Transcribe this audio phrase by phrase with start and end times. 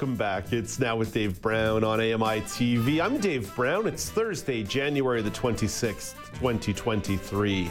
[0.00, 0.54] Welcome back.
[0.54, 3.04] It's now with Dave Brown on AMI TV.
[3.04, 3.86] I'm Dave Brown.
[3.86, 7.70] It's Thursday, January the 26th, 2023.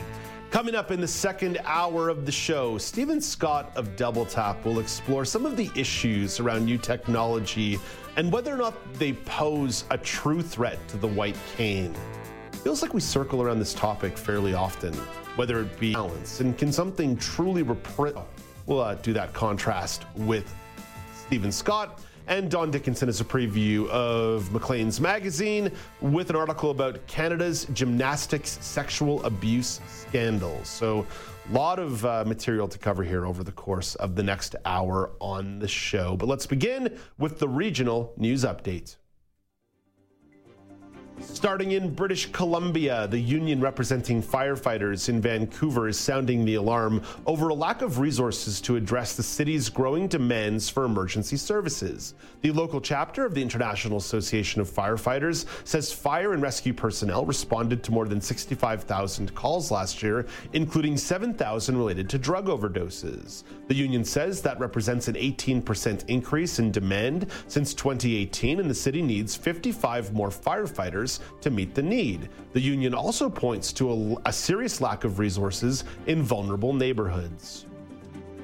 [0.51, 4.77] Coming up in the second hour of the show, Stephen Scott of Double Tap will
[4.77, 7.79] explore some of the issues around new technology
[8.15, 11.95] and whether or not they pose a true threat to the white cane.
[12.63, 14.93] Feels like we circle around this topic fairly often,
[15.35, 18.17] whether it be balance and can something truly reprint.
[18.67, 20.53] We'll uh, do that contrast with
[21.25, 21.99] Stephen Scott.
[22.29, 28.59] And Don Dickinson is a preview of Maclean's magazine with an article about Canada's gymnastics
[28.61, 30.63] sexual abuse scandal.
[30.63, 31.07] So,
[31.49, 35.09] a lot of uh, material to cover here over the course of the next hour
[35.19, 36.15] on the show.
[36.17, 38.97] But let's begin with the regional news update.
[41.21, 47.49] Starting in British Columbia, the union representing firefighters in Vancouver is sounding the alarm over
[47.49, 52.13] a lack of resources to address the city's growing demands for emergency services.
[52.41, 57.83] The local chapter of the International Association of Firefighters says fire and rescue personnel responded
[57.83, 63.43] to more than 65,000 calls last year, including 7,000 related to drug overdoses.
[63.67, 69.01] The union says that represents an 18% increase in demand since 2018, and the city
[69.01, 71.08] needs 55 more firefighters
[71.41, 72.29] to meet the need.
[72.53, 77.65] The union also points to a, a serious lack of resources in vulnerable neighborhoods.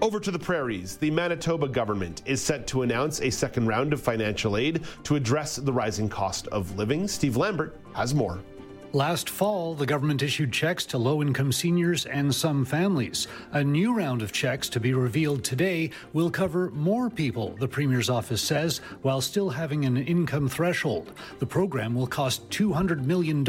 [0.01, 4.01] Over to the prairies, the Manitoba government is set to announce a second round of
[4.01, 7.07] financial aid to address the rising cost of living.
[7.07, 8.39] Steve Lambert has more.
[8.93, 13.27] Last fall, the government issued checks to low income seniors and some families.
[13.51, 18.09] A new round of checks to be revealed today will cover more people, the Premier's
[18.09, 21.11] office says, while still having an income threshold.
[21.39, 23.43] The program will cost $200 million,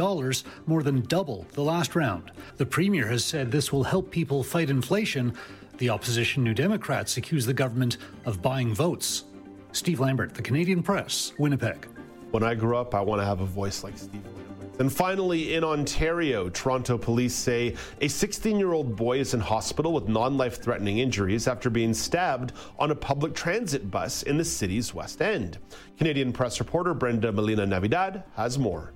[0.67, 2.33] more than double the last round.
[2.57, 5.33] The Premier has said this will help people fight inflation.
[5.79, 9.25] The opposition New Democrats accuse the government of buying votes.
[9.71, 11.87] Steve Lambert, The Canadian Press, Winnipeg.
[12.37, 14.23] When I grew up, I want to have a voice like Steve.
[14.79, 19.95] And finally, in Ontario, Toronto police say a 16 year old boy is in hospital
[19.95, 24.45] with non life threatening injuries after being stabbed on a public transit bus in the
[24.45, 25.57] city's West End.
[25.97, 28.93] Canadian press reporter Brenda Molina Navidad has more.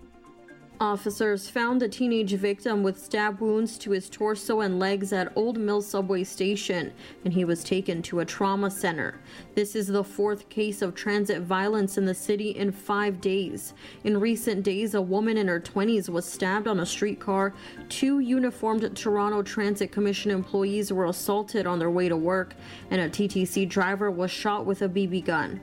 [0.81, 5.59] Officers found the teenage victim with stab wounds to his torso and legs at Old
[5.59, 6.91] Mill subway station,
[7.23, 9.21] and he was taken to a trauma center.
[9.55, 13.75] This is the fourth case of transit violence in the city in five days.
[14.05, 17.53] In recent days, a woman in her 20s was stabbed on a streetcar.
[17.91, 22.55] Two uniformed Toronto Transit Commission employees were assaulted on their way to work,
[22.91, 25.61] and a TTC driver was shot with a BB gun.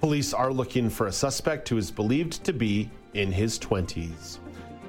[0.00, 4.38] Police are looking for a suspect who is believed to be in his 20s.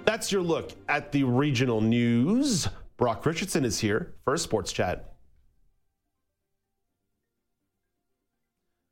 [0.06, 2.68] That's your look at the regional news.
[2.98, 5.14] Brock Richardson is here for a sports chat.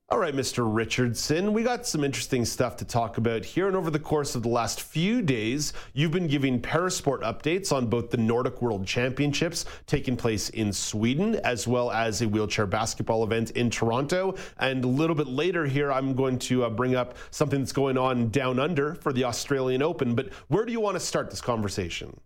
[0.09, 0.63] All right, Mr.
[0.71, 3.66] Richardson, we got some interesting stuff to talk about here.
[3.67, 7.88] And over the course of the last few days, you've been giving Parasport updates on
[7.88, 13.23] both the Nordic World Championships taking place in Sweden, as well as a wheelchair basketball
[13.23, 14.35] event in Toronto.
[14.59, 17.97] And a little bit later here, I'm going to uh, bring up something that's going
[17.97, 20.13] on down under for the Australian Open.
[20.13, 22.19] But where do you want to start this conversation?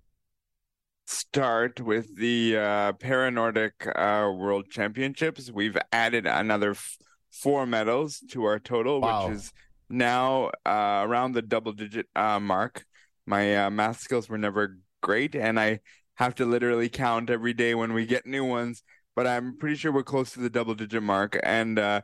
[1.05, 5.49] Start with the uh, Para Nordic uh, World Championships.
[5.49, 6.71] We've added another.
[6.71, 6.97] F-
[7.31, 9.27] four medals to our total, wow.
[9.27, 9.53] which is
[9.89, 12.85] now uh, around the double digit uh, mark.
[13.25, 15.79] My uh, math skills were never great, and I
[16.15, 18.83] have to literally count every day when we get new ones.
[19.15, 21.37] But I'm pretty sure we're close to the double digit mark.
[21.43, 22.01] And uh,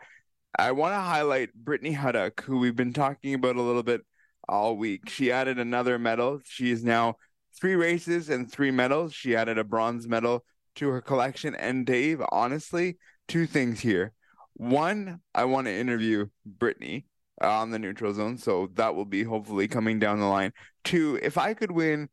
[0.58, 4.02] I want to highlight Brittany Hudak, who we've been talking about a little bit
[4.48, 5.10] all week.
[5.10, 6.40] She added another medal.
[6.46, 7.16] She is now
[7.60, 9.14] three races and three medals.
[9.14, 10.46] She added a bronze medal
[10.76, 11.56] to her collection.
[11.56, 12.98] And Dave, honestly,
[13.28, 14.14] two things here.
[14.56, 17.06] One, I want to interview Brittany
[17.42, 20.54] uh, on the neutral zone, so that will be hopefully coming down the line.
[20.84, 22.10] Two, if I could win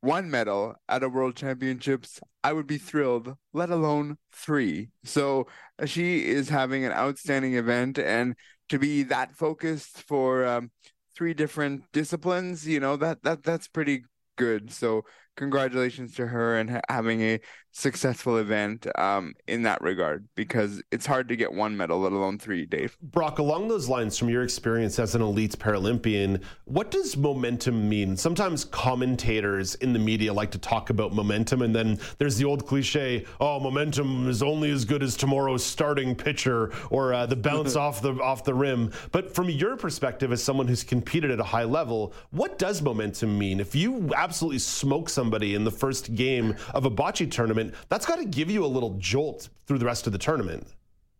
[0.00, 4.90] one medal at a world championships, I would be thrilled, let alone three.
[5.04, 5.48] So
[5.80, 8.36] uh, she is having an outstanding event, and
[8.68, 10.70] to be that focused for um,
[11.16, 14.04] three different disciplines, you know that that that's pretty
[14.36, 14.72] good.
[14.72, 15.04] So
[15.36, 17.40] congratulations to her and ha- having a
[17.72, 22.38] successful event um, in that regard because it's hard to get one medal, let alone
[22.38, 22.96] three, Dave.
[23.00, 28.16] Brock, along those lines, from your experience as an elite Paralympian, what does momentum mean?
[28.16, 32.66] Sometimes commentators in the media like to talk about momentum, and then there's the old
[32.66, 37.74] cliche, oh, momentum is only as good as tomorrow's starting pitcher or uh, the bounce
[37.82, 38.92] off the off the rim.
[39.12, 43.38] But from your perspective, as someone who's competed at a high level, what does momentum
[43.38, 43.60] mean?
[43.60, 48.16] If you absolutely smoke somebody in the first game of a bocce tournament, that's got
[48.16, 50.66] to give you a little jolt through the rest of the tournament.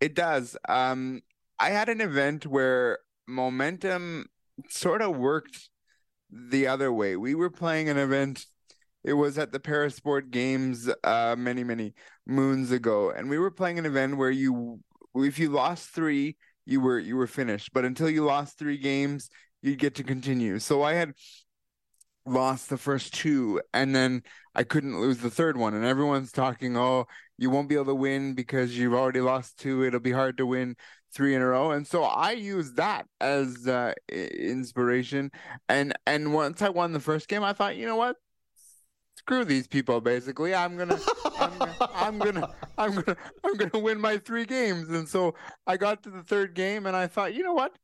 [0.00, 0.56] It does.
[0.68, 1.22] Um,
[1.60, 4.26] I had an event where momentum
[4.68, 5.68] sort of worked
[6.32, 7.14] the other way.
[7.14, 8.46] We were playing an event.
[9.04, 11.94] It was at the Parasport Games uh, many, many
[12.26, 14.80] moons ago, and we were playing an event where you,
[15.14, 17.72] if you lost three, you were you were finished.
[17.72, 19.30] But until you lost three games,
[19.62, 20.58] you'd get to continue.
[20.58, 21.14] So I had
[22.24, 24.22] lost the first two and then
[24.54, 25.74] I couldn't lose the third one.
[25.74, 27.06] And everyone's talking, oh,
[27.38, 29.84] you won't be able to win because you've already lost two.
[29.84, 30.76] It'll be hard to win
[31.12, 31.72] three in a row.
[31.72, 35.30] And so I used that as uh, inspiration.
[35.68, 38.16] And and once I won the first game, I thought, you know what?
[39.16, 40.00] Screw these people.
[40.00, 40.98] Basically, I'm gonna,
[41.38, 44.88] I'm gonna, I'm gonna, I'm gonna, I'm gonna win my three games.
[44.88, 45.34] And so
[45.66, 47.76] I got to the third game, and I thought, you know what?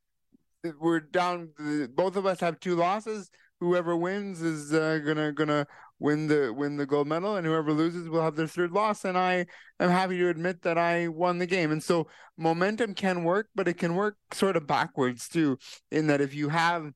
[0.79, 1.49] We're down.
[1.95, 5.67] Both of us have two losses whoever wins is uh, gonna gonna
[5.99, 9.05] win the win the gold medal, and whoever loses will have their third loss.
[9.05, 9.45] And I
[9.79, 11.71] am happy to admit that I won the game.
[11.71, 12.07] And so
[12.37, 15.57] momentum can work, but it can work sort of backwards too,
[15.91, 16.91] in that if you have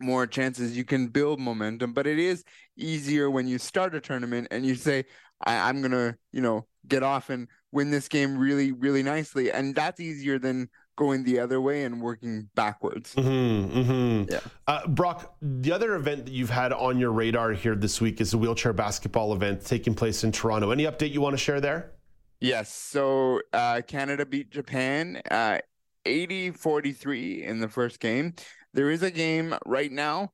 [0.00, 1.92] more chances, you can build momentum.
[1.92, 2.44] But it is
[2.76, 5.04] easier when you start a tournament and you say,
[5.44, 9.52] I, I'm gonna, you know, get off and win this game really, really nicely.
[9.52, 10.68] And that's easier than
[11.02, 13.14] going the other way and working backwards.
[13.16, 14.32] Mm-hmm, mm-hmm.
[14.32, 14.40] Yeah.
[14.68, 18.34] Uh, Brock, the other event that you've had on your radar here this week is
[18.34, 20.70] a wheelchair basketball event taking place in Toronto.
[20.70, 21.92] Any update you want to share there?
[22.40, 22.72] Yes.
[22.72, 25.58] So uh, Canada beat Japan uh,
[26.04, 28.34] 80 43 in the first game.
[28.72, 30.32] There is a game right now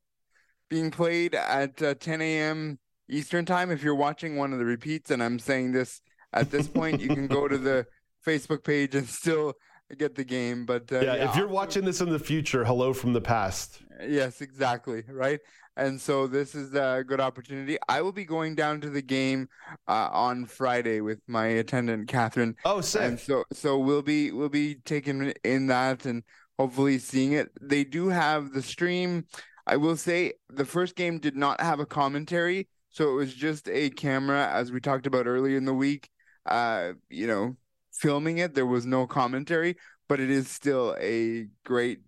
[0.68, 2.78] being played at uh, 10 a.m.
[3.08, 3.70] Eastern time.
[3.70, 6.02] If you're watching one of the repeats, and I'm saying this
[6.34, 7.86] at this point, you can go to the
[8.26, 9.54] Facebook page and still
[9.96, 10.66] get the game.
[10.66, 13.80] But uh, yeah, yeah, if you're watching this in the future, hello from the past.
[14.06, 15.02] Yes, exactly.
[15.08, 15.40] Right.
[15.76, 17.78] And so this is a good opportunity.
[17.88, 19.48] I will be going down to the game
[19.86, 22.56] uh, on Friday with my attendant Catherine.
[22.64, 23.02] Oh, sick!
[23.02, 26.24] And so so we'll be we'll be taking in that and
[26.58, 27.50] hopefully seeing it.
[27.60, 29.26] They do have the stream.
[29.68, 33.68] I will say the first game did not have a commentary, so it was just
[33.68, 36.10] a camera, as we talked about earlier in the week.
[36.44, 37.56] Uh, you know,
[37.98, 38.54] filming it.
[38.54, 39.76] There was no commentary,
[40.08, 42.00] but it is still a great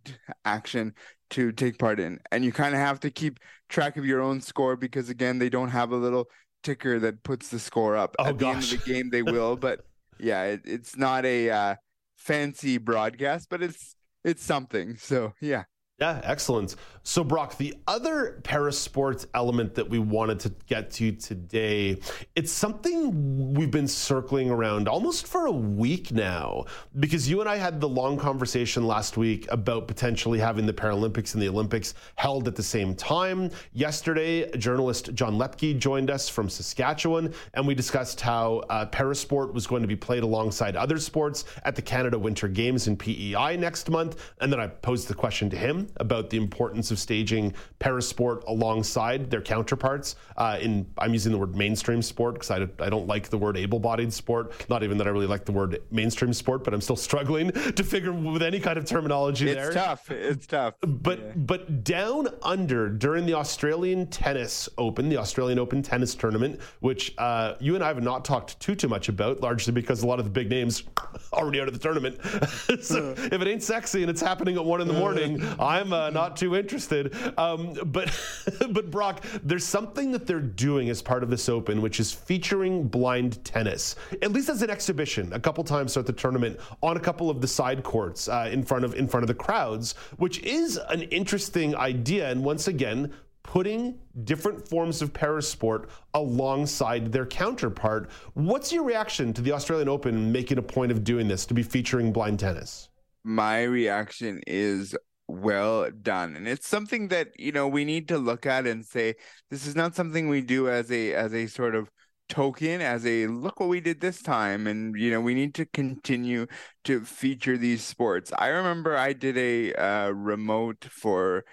[0.45, 0.95] action
[1.31, 2.19] to take part in.
[2.33, 3.39] And you kind of have to keep
[3.69, 6.27] track of your own score because again, they don't have a little
[6.63, 8.17] ticker that puts the score up.
[8.19, 9.81] Oh, At the end of the game they will, but
[10.19, 11.75] yeah, it, it's not a uh,
[12.17, 13.95] fancy broadcast, but it's
[14.25, 14.97] it's something.
[14.97, 15.65] So, yeah.
[16.01, 16.77] Yeah, excellent.
[17.03, 21.99] So, Brock, the other parasports element that we wanted to get to today,
[22.35, 26.65] it's something we've been circling around almost for a week now,
[26.99, 31.35] because you and I had the long conversation last week about potentially having the Paralympics
[31.35, 33.51] and the Olympics held at the same time.
[33.75, 39.67] Yesterday, journalist John Lepke joined us from Saskatchewan, and we discussed how uh, parasport was
[39.67, 43.91] going to be played alongside other sports at the Canada Winter Games in PEI next
[43.91, 44.33] month.
[44.41, 49.31] And then I posed the question to him about the importance of staging parasport alongside
[49.31, 50.17] their counterparts.
[50.37, 53.57] Uh, in I'm using the word mainstream sport because I, I don't like the word
[53.57, 54.69] able-bodied sport.
[54.69, 57.85] Not even that I really like the word mainstream sport, but I'm still struggling to
[57.85, 59.67] figure with any kind of terminology it's there.
[59.67, 60.11] It's tough.
[60.11, 60.75] It's tough.
[60.81, 61.33] But yeah.
[61.37, 67.55] but down under during the Australian Tennis Open, the Australian Open tennis tournament, which uh,
[67.61, 70.25] you and I have not talked too too much about, largely because a lot of
[70.25, 70.85] the big names
[71.33, 72.19] already out of the tournament.
[72.83, 75.93] so if it ain't sexy and it's happening at one in the morning, I I'm
[75.93, 77.17] uh, not too interested.
[77.39, 78.15] Um, but
[78.71, 82.87] but Brock, there's something that they're doing as part of this Open, which is featuring
[82.87, 87.01] blind tennis, at least as an exhibition, a couple times throughout the tournament on a
[87.01, 90.39] couple of the side courts uh, in front of in front of the crowds, which
[90.41, 92.31] is an interesting idea.
[92.31, 98.11] And once again, putting different forms of parasport alongside their counterpart.
[98.35, 101.63] What's your reaction to the Australian Open making a point of doing this to be
[101.63, 102.91] featuring blind tennis?
[103.25, 104.95] My reaction is
[105.31, 109.15] well done and it's something that you know we need to look at and say
[109.51, 111.91] this is not something we do as a as a sort of
[112.29, 115.67] token as a look what we did this time and you know we need to
[115.67, 116.47] continue
[116.85, 118.33] to feature these sports.
[118.39, 121.45] I remember i did a uh, remote for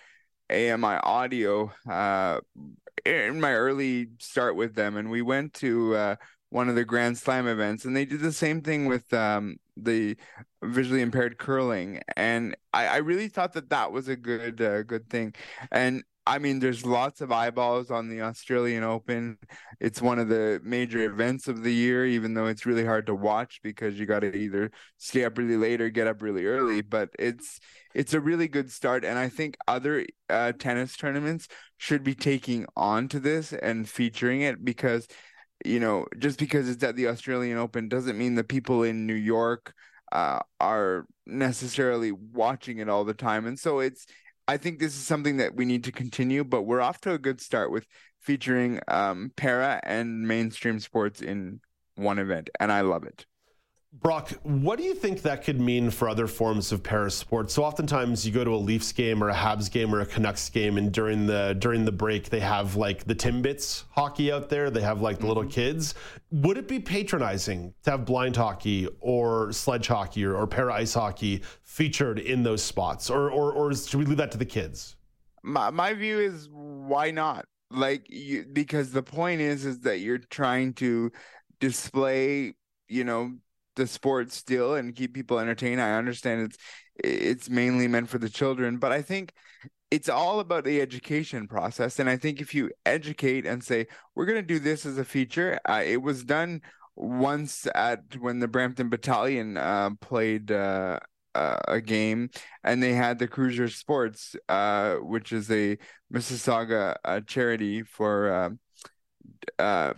[0.49, 2.39] AMI Audio uh,
[3.05, 6.15] in my early start with them, and we went to uh,
[6.49, 10.15] one of the Grand Slam events, and they did the same thing with um, the
[10.63, 15.09] visually impaired curling, and I, I, really thought that that was a good uh, good
[15.09, 15.35] thing.
[15.71, 19.37] And I mean, there's lots of eyeballs on the Australian Open.
[19.79, 23.15] It's one of the major events of the year, even though it's really hard to
[23.15, 26.81] watch because you got to either stay up really late or get up really early.
[26.81, 27.59] But it's
[27.93, 32.65] it's a really good start, and I think other uh, tennis tournaments should be taking
[32.75, 35.07] on to this and featuring it because
[35.65, 39.13] you know, just because it's at the Australian Open doesn't mean the people in New
[39.13, 39.73] York
[40.11, 43.45] uh, are necessarily watching it all the time.
[43.45, 44.05] And so it's,
[44.47, 47.17] I think this is something that we need to continue, but we're off to a
[47.17, 47.85] good start with
[48.21, 51.59] featuring um, para and mainstream sports in
[51.95, 53.25] one event, and I love it.
[53.93, 57.53] Brock, what do you think that could mean for other forms of para sports?
[57.53, 60.49] So oftentimes you go to a Leafs game or a Habs game or a Canucks
[60.49, 64.69] game, and during the during the break they have like the Timbits hockey out there.
[64.69, 65.51] They have like the little mm-hmm.
[65.51, 65.95] kids.
[66.31, 70.93] Would it be patronizing to have blind hockey or sledge hockey or, or para ice
[70.93, 74.97] hockey featured in those spots, or, or or should we leave that to the kids?
[75.43, 77.45] My my view is why not?
[77.71, 81.11] Like you, because the point is is that you're trying to
[81.59, 82.53] display
[82.89, 83.33] you know
[83.77, 85.81] the sport still and keep people entertained.
[85.81, 86.57] I understand it's
[86.95, 89.33] it's mainly meant for the children, but I think
[89.89, 91.99] it's all about the education process.
[91.99, 95.05] And I think if you educate and say we're going to do this as a
[95.05, 96.61] feature, uh, it was done
[96.95, 100.51] once at when the Brampton Battalion uh, played.
[100.51, 100.99] Uh,
[101.67, 102.31] a game,
[102.63, 105.77] and they had the Cruiser Sports, uh, which is a
[106.11, 108.59] Mississauga uh, charity for um,
[109.59, 109.93] uh,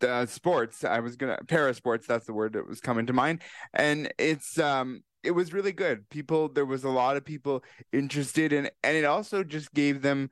[0.00, 0.84] the sports.
[0.84, 2.06] I was gonna para sports.
[2.06, 3.42] That's the word that was coming to mind,
[3.74, 6.08] and it's um it was really good.
[6.10, 10.30] People, there was a lot of people interested in, and it also just gave them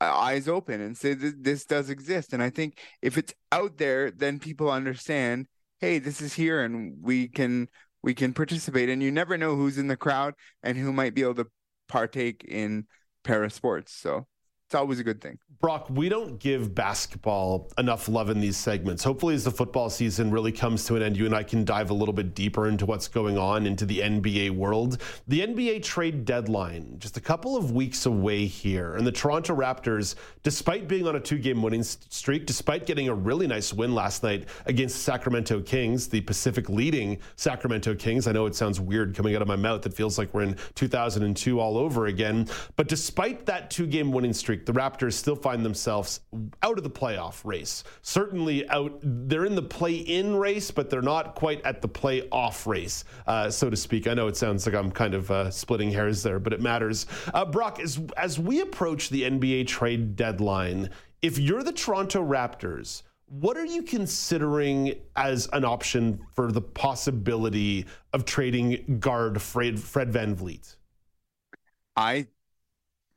[0.00, 2.32] uh, eyes open and say this does exist.
[2.32, 5.46] And I think if it's out there, then people understand.
[5.80, 7.68] Hey, this is here, and we can
[8.02, 8.88] we can participate.
[8.88, 11.46] And you never know who's in the crowd and who might be able to
[11.88, 12.86] partake in
[13.24, 13.92] para sports.
[13.94, 14.26] So
[14.68, 15.38] it's always a good thing.
[15.60, 19.02] Brock, we don't give basketball enough love in these segments.
[19.02, 21.90] Hopefully, as the football season really comes to an end, you and I can dive
[21.90, 25.02] a little bit deeper into what's going on into the NBA world.
[25.26, 28.94] The NBA trade deadline, just a couple of weeks away here.
[28.94, 33.14] And the Toronto Raptors, despite being on a two game winning streak, despite getting a
[33.14, 38.28] really nice win last night against Sacramento Kings, the Pacific leading Sacramento Kings.
[38.28, 39.84] I know it sounds weird coming out of my mouth.
[39.86, 42.46] It feels like we're in 2002 all over again.
[42.76, 46.20] But despite that two game winning streak, the Raptors still find themselves
[46.62, 47.84] out of the playoff race.
[48.02, 53.04] Certainly out, they're in the play-in race, but they're not quite at the play-off race,
[53.26, 54.06] uh, so to speak.
[54.06, 57.06] I know it sounds like I'm kind of uh, splitting hairs there, but it matters.
[57.32, 60.90] Uh, Brock, as as we approach the NBA trade deadline,
[61.22, 67.86] if you're the Toronto Raptors, what are you considering as an option for the possibility
[68.12, 70.76] of trading guard Fred, Fred VanVleet?
[71.96, 72.28] I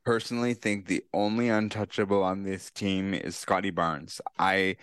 [0.04, 4.22] personally think the only untouchable on this team is Scottie Barnes.
[4.38, 4.78] I,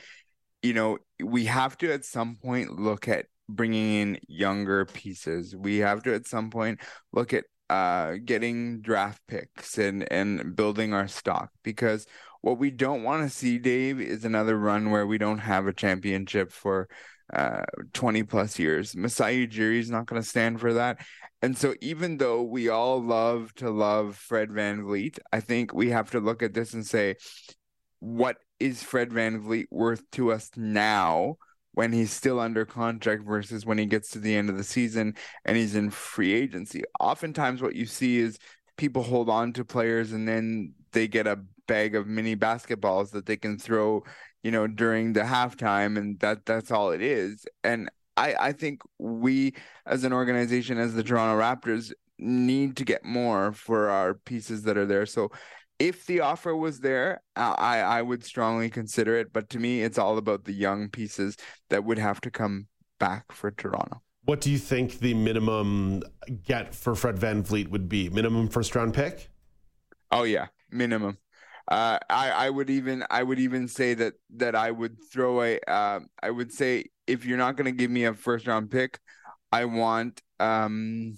[0.62, 5.56] you know, we have to at some point look at bringing in younger pieces.
[5.56, 6.80] We have to at some point
[7.12, 12.06] look at uh, getting draft picks and and building our stock because
[12.40, 15.72] what we don't want to see, Dave, is another run where we don't have a
[15.72, 16.88] championship for
[17.34, 18.96] uh 20 plus years.
[18.96, 21.04] Masai Ujiri is not going to stand for that.
[21.40, 25.90] And so, even though we all love to love Fred Van VanVleet, I think we
[25.90, 27.16] have to look at this and say,
[28.00, 31.36] what is Fred Van VanVleet worth to us now
[31.72, 35.14] when he's still under contract versus when he gets to the end of the season
[35.44, 36.82] and he's in free agency?
[36.98, 38.38] Oftentimes, what you see is
[38.76, 43.26] people hold on to players and then they get a bag of mini basketballs that
[43.26, 44.02] they can throw
[44.42, 48.82] you know during the halftime and that that's all it is and I, I think
[48.98, 49.54] we
[49.86, 54.76] as an organization, as the Toronto Raptors, need to get more for our pieces that
[54.76, 55.06] are there.
[55.06, 55.30] So
[55.78, 59.32] if the offer was there, I, I would strongly consider it.
[59.32, 61.36] But to me, it's all about the young pieces
[61.70, 62.66] that would have to come
[62.98, 64.02] back for Toronto.
[64.24, 66.02] What do you think the minimum
[66.44, 68.10] get for Fred Van VanVleet would be?
[68.10, 69.30] Minimum first round pick?
[70.10, 71.18] Oh yeah, minimum.
[71.68, 75.60] Uh, I I would even I would even say that that I would throw a
[75.68, 78.98] uh, I would say if you're not going to give me a first round pick,
[79.50, 81.16] I want um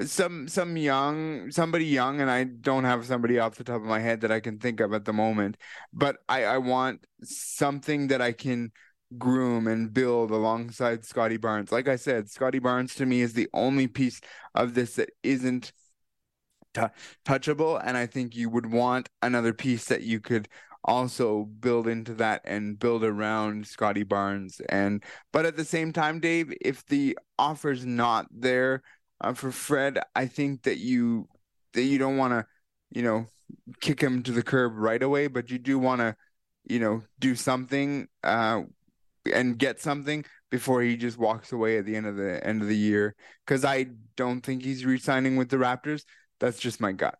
[0.00, 3.98] some some young somebody young and I don't have somebody off the top of my
[4.00, 5.56] head that I can think of at the moment,
[5.92, 8.70] but I I want something that I can
[9.16, 11.72] groom and build alongside Scottie Barnes.
[11.72, 14.20] Like I said, Scottie Barnes to me is the only piece
[14.54, 15.72] of this that isn't
[16.74, 16.82] t-
[17.24, 17.80] touchable.
[17.82, 20.48] And I think you would want another piece that you could
[20.88, 24.60] also build into that and build around Scottie Barnes.
[24.70, 28.82] And but at the same time, Dave, if the offer's not there
[29.20, 31.28] uh, for Fred, I think that you
[31.74, 32.46] that you don't want to,
[32.90, 33.26] you know,
[33.80, 36.16] kick him to the curb right away, but you do want to,
[36.64, 38.62] you know, do something uh,
[39.32, 42.68] and get something before he just walks away at the end of the end of
[42.68, 43.14] the year.
[43.46, 46.04] Because I don't think he's re-signing with the Raptors.
[46.40, 47.18] That's just my gut.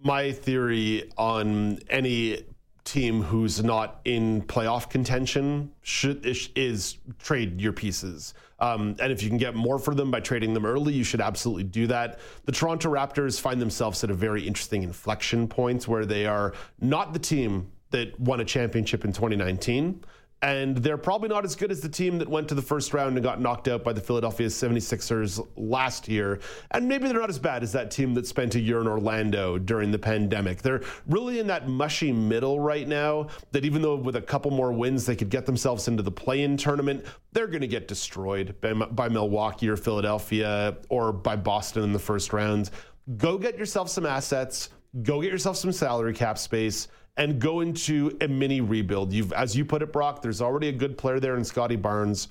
[0.00, 2.44] My theory on any
[2.88, 8.34] team who's not in playoff contention should is, is trade your pieces.
[8.60, 11.20] Um, and if you can get more for them by trading them early, you should
[11.20, 12.18] absolutely do that.
[12.44, 17.12] The Toronto Raptors find themselves at a very interesting inflection point where they are not
[17.12, 20.02] the team that won a championship in 2019
[20.42, 23.16] and they're probably not as good as the team that went to the first round
[23.16, 26.38] and got knocked out by the Philadelphia 76ers last year.
[26.70, 29.58] And maybe they're not as bad as that team that spent a year in Orlando
[29.58, 30.62] during the pandemic.
[30.62, 34.72] They're really in that mushy middle right now that even though with a couple more
[34.72, 38.54] wins they could get themselves into the play in tournament, they're going to get destroyed
[38.60, 42.70] by, by Milwaukee or Philadelphia or by Boston in the first round.
[43.16, 44.70] Go get yourself some assets,
[45.02, 46.86] go get yourself some salary cap space
[47.18, 49.12] and go into a mini rebuild.
[49.12, 52.28] You've, as you put it, Brock, there's already a good player there in Scottie Barnes.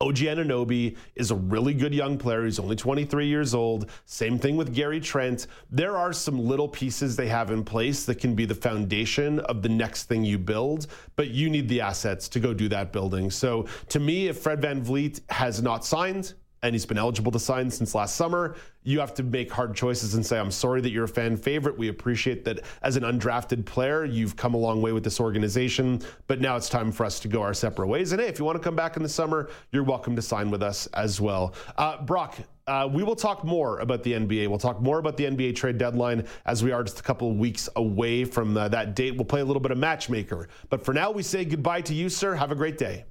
[0.00, 2.44] OG Anunoby is a really good young player.
[2.44, 3.90] He's only 23 years old.
[4.04, 5.46] Same thing with Gary Trent.
[5.70, 9.62] There are some little pieces they have in place that can be the foundation of
[9.62, 10.86] the next thing you build,
[11.16, 13.30] but you need the assets to go do that building.
[13.30, 16.34] So to me, if Fred Van VanVleet has not signed,
[16.66, 18.56] and he's been eligible to sign since last summer.
[18.82, 21.78] You have to make hard choices and say, I'm sorry that you're a fan favorite.
[21.78, 26.02] We appreciate that as an undrafted player, you've come a long way with this organization,
[26.26, 28.10] but now it's time for us to go our separate ways.
[28.10, 30.50] And hey, if you want to come back in the summer, you're welcome to sign
[30.50, 31.54] with us as well.
[31.76, 34.48] Uh, Brock, uh, we will talk more about the NBA.
[34.48, 37.36] We'll talk more about the NBA trade deadline as we are just a couple of
[37.36, 39.14] weeks away from uh, that date.
[39.14, 40.48] We'll play a little bit of matchmaker.
[40.68, 42.34] But for now, we say goodbye to you, sir.
[42.34, 43.04] Have a great day.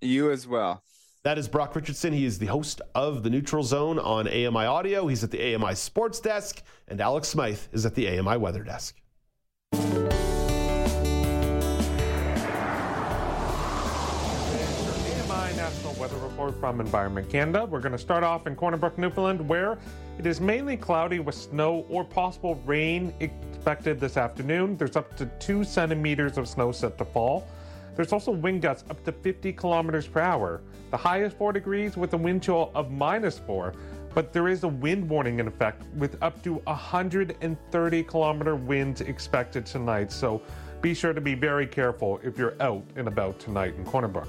[0.00, 0.82] You as well.
[1.24, 2.12] That is Brock Richardson.
[2.12, 5.06] He is the host of the Neutral Zone on AMI Audio.
[5.06, 9.00] He's at the AMI Sports Desk, and Alex Smythe is at the AMI Weather Desk.
[9.72, 10.02] AMI
[15.54, 17.66] National Weather Report from Environment Canada.
[17.66, 19.78] We're going to start off in Corner Brook, Newfoundland, where
[20.18, 24.76] it is mainly cloudy with snow or possible rain expected this afternoon.
[24.76, 27.46] There's up to two centimeters of snow set to fall.
[27.94, 30.62] There's also wind gusts up to 50 kilometers per hour.
[30.92, 33.72] The high is 4 degrees with a wind chill of minus 4,
[34.12, 39.64] but there is a wind warning in effect with up to 130 kilometer winds expected
[39.64, 40.12] tonight.
[40.12, 40.42] So
[40.82, 44.28] be sure to be very careful if you're out and about tonight in Corner Brook.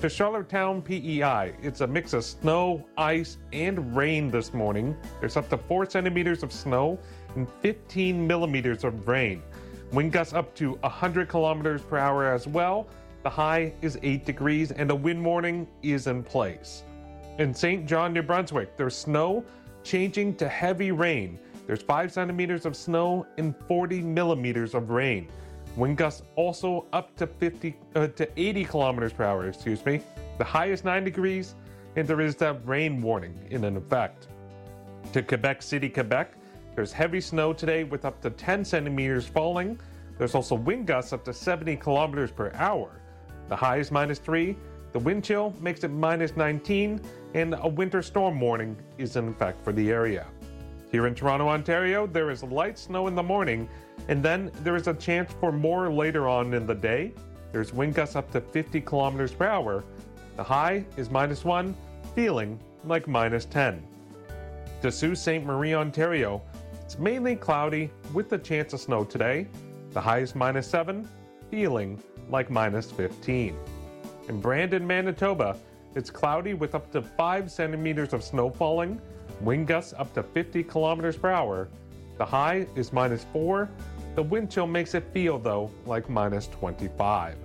[0.00, 4.96] To Charlottetown PEI, it's a mix of snow, ice, and rain this morning.
[5.20, 6.98] There's up to 4 centimeters of snow
[7.36, 9.44] and 15 millimeters of rain.
[9.92, 12.88] Wind gusts up to 100 kilometers per hour as well,
[13.22, 16.84] the high is 8 degrees and a wind warning is in place.
[17.38, 19.44] In Saint John, New Brunswick, there's snow
[19.82, 21.38] changing to heavy rain.
[21.66, 25.28] There's 5 centimeters of snow and 40 millimeters of rain.
[25.76, 30.00] Wind gusts also up to 50 uh, to 80 kilometers per hour, excuse me.
[30.38, 31.54] The high is 9 degrees
[31.96, 34.28] and there is that rain warning in effect.
[35.12, 36.34] To Quebec City, Quebec,
[36.74, 39.78] there's heavy snow today with up to 10 centimeters falling.
[40.18, 42.99] There's also wind gusts up to 70 kilometers per hour.
[43.50, 44.56] The high is minus 3,
[44.92, 47.00] the wind chill makes it minus 19,
[47.34, 50.28] and a winter storm warning is in effect for the area.
[50.92, 53.68] Here in Toronto, Ontario, there is light snow in the morning,
[54.06, 57.12] and then there is a chance for more later on in the day.
[57.50, 59.82] There's wind gusts up to 50 kilometers per hour.
[60.36, 61.74] The high is minus 1,
[62.14, 63.82] feeling like minus 10.
[64.82, 65.42] To Sault Ste.
[65.42, 66.40] Marie, Ontario,
[66.84, 69.48] it's mainly cloudy with a chance of snow today.
[69.90, 71.08] The high is minus 7,
[71.50, 72.00] feeling
[72.30, 73.56] like minus 15.
[74.28, 75.56] In Brandon, Manitoba,
[75.94, 79.00] it's cloudy with up to 5 centimeters of snow falling,
[79.40, 81.68] wind gusts up to 50 kilometers per hour.
[82.18, 83.68] The high is minus 4.
[84.14, 87.36] The wind chill makes it feel, though, like minus 25.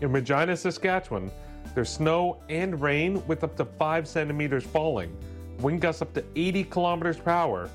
[0.00, 1.30] In Regina, Saskatchewan,
[1.74, 5.14] there's snow and rain with up to 5 centimeters falling,
[5.60, 7.68] wind gusts up to 80 kilometers per hour.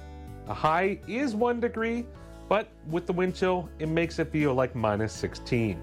[0.48, 2.06] The high is 1 degree,
[2.50, 5.80] but with the wind chill, it makes it feel like minus 16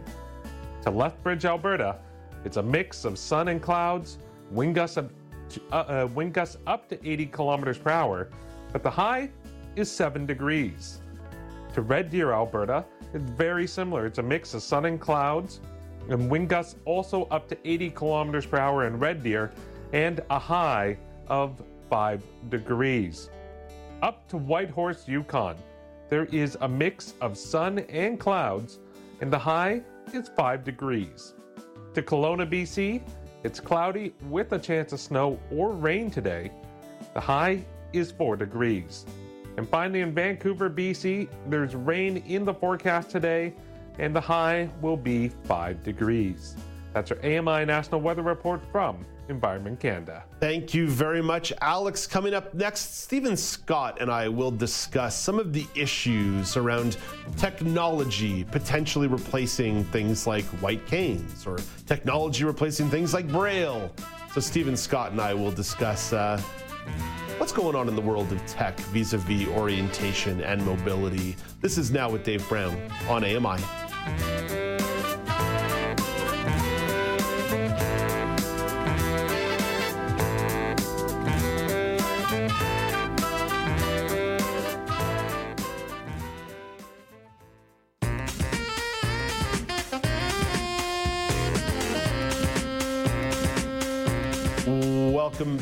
[0.83, 1.97] to Lethbridge, Alberta.
[2.45, 4.19] It's a mix of sun and clouds,
[4.51, 5.11] wind gusts up
[5.51, 8.29] to, uh, uh, wind gusts up to 80 kilometers per hour,
[8.73, 9.31] but the high
[9.77, 11.01] is 7 degrees.
[11.75, 14.07] To Red Deer, Alberta, it's very similar.
[14.07, 15.61] It's a mix of sun and clouds,
[16.09, 19.53] and wind gusts also up to 80 kilometers per hour in Red Deer,
[19.93, 20.97] and a high
[21.29, 23.31] of 5 degrees.
[24.03, 25.57] Up to Whitehorse, Yukon.
[26.09, 28.79] there is a mix of sun and clouds,
[29.21, 29.83] and the high
[30.15, 31.35] is 5 degrees.
[31.95, 33.03] To Kelowna, BC,
[33.45, 36.51] it's cloudy with a chance of snow or rain today.
[37.15, 39.07] The high is 4 degrees.
[39.57, 43.55] And finally, in Vancouver, BC, there's rain in the forecast today,
[43.99, 46.57] and the high will be 5 degrees.
[46.95, 50.25] That's our AMI National Weather Report from Environment Canada.
[50.41, 52.07] Thank you very much, Alex.
[52.07, 56.97] Coming up next, Stephen Scott and I will discuss some of the issues around
[57.37, 63.91] technology potentially replacing things like white canes or technology replacing things like Braille.
[64.33, 66.41] So, Stephen Scott and I will discuss uh,
[67.39, 71.37] what's going on in the world of tech vis a vis orientation and mobility.
[71.61, 74.68] This is Now with Dave Brown on AMI.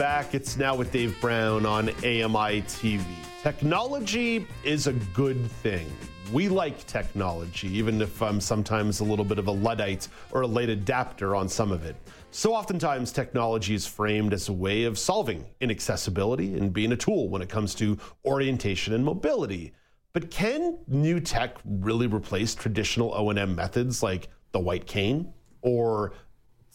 [0.06, 0.36] Back.
[0.36, 3.04] It's now with Dave Brown on AMI TV.
[3.42, 5.90] Technology is a good thing.
[6.32, 10.46] We like technology, even if I'm sometimes a little bit of a Luddite or a
[10.46, 11.96] late adapter on some of it.
[12.30, 17.28] So oftentimes, technology is framed as a way of solving inaccessibility and being a tool
[17.28, 19.72] when it comes to orientation and mobility.
[20.12, 26.12] But can new tech really replace traditional O&M methods like the white cane or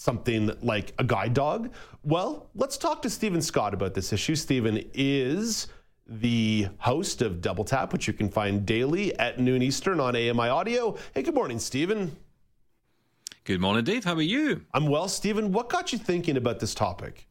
[0.01, 1.71] something like a guide dog?
[2.03, 4.35] Well, let's talk to Stephen Scott about this issue.
[4.35, 5.67] Stephen is
[6.07, 10.49] the host of Double Tap, which you can find daily at noon Eastern on AMI
[10.49, 10.97] Audio.
[11.13, 12.17] Hey, good morning, Stephen.
[13.43, 14.03] Good morning, Dave.
[14.03, 14.65] How are you?
[14.73, 15.51] I'm well, Stephen.
[15.51, 17.27] What got you thinking about this topic?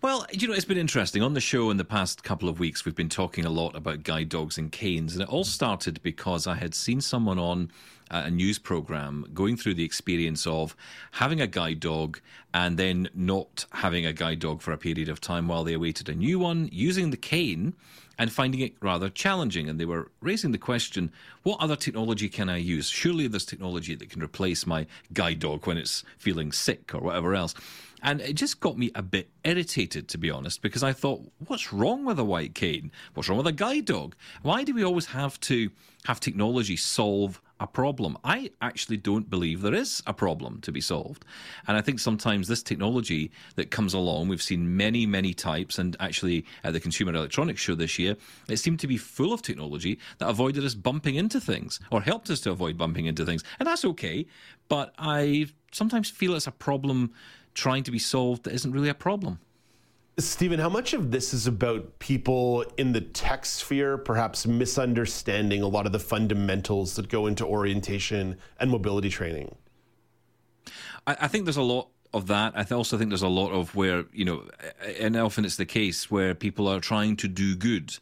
[0.00, 1.22] Well, you know, it's been interesting.
[1.22, 4.04] On the show in the past couple of weeks, we've been talking a lot about
[4.04, 5.14] guide dogs and canes.
[5.14, 7.72] And it all started because I had seen someone on
[8.10, 10.76] a news program going through the experience of
[11.12, 12.20] having a guide dog
[12.54, 16.08] and then not having a guide dog for a period of time while they awaited
[16.08, 17.74] a new one, using the cane
[18.18, 19.68] and finding it rather challenging.
[19.68, 21.12] And they were raising the question
[21.44, 22.88] what other technology can I use?
[22.88, 27.34] Surely there's technology that can replace my guide dog when it's feeling sick or whatever
[27.34, 27.54] else.
[28.02, 31.72] And it just got me a bit irritated, to be honest, because I thought, what's
[31.72, 32.92] wrong with a white cane?
[33.14, 34.14] What's wrong with a guide dog?
[34.42, 35.70] Why do we always have to
[36.04, 38.16] have technology solve a problem.
[38.24, 41.24] I actually don't believe there is a problem to be solved.
[41.66, 45.96] And I think sometimes this technology that comes along, we've seen many, many types, and
[46.00, 48.16] actually at the Consumer Electronics Show this year,
[48.48, 52.30] it seemed to be full of technology that avoided us bumping into things or helped
[52.30, 53.42] us to avoid bumping into things.
[53.58, 54.26] And that's okay.
[54.68, 57.12] But I sometimes feel it's a problem
[57.54, 59.40] trying to be solved that isn't really a problem.
[60.18, 65.68] Stephen, how much of this is about people in the tech sphere perhaps misunderstanding a
[65.68, 69.54] lot of the fundamentals that go into orientation and mobility training?
[71.06, 72.54] I, I think there's a lot of that.
[72.56, 74.48] I also think there's a lot of where, you know,
[74.98, 77.96] and often it's the case where people are trying to do good.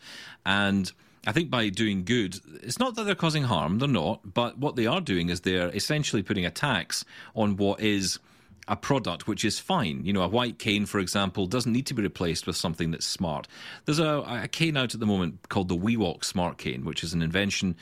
[0.46, 0.90] And
[1.26, 4.76] I think by doing good, it's not that they're causing harm, they're not, but what
[4.76, 8.18] they are doing is they're essentially putting a tax on what is
[8.68, 10.05] a product which is fine.
[10.05, 13.07] You know, a white cane, for example, doesn't need to be replaced with something that's
[13.07, 13.46] smart.
[13.85, 17.12] There's a, a cane out at the moment called the WeWalk Smart Cane, which is
[17.12, 17.76] an invention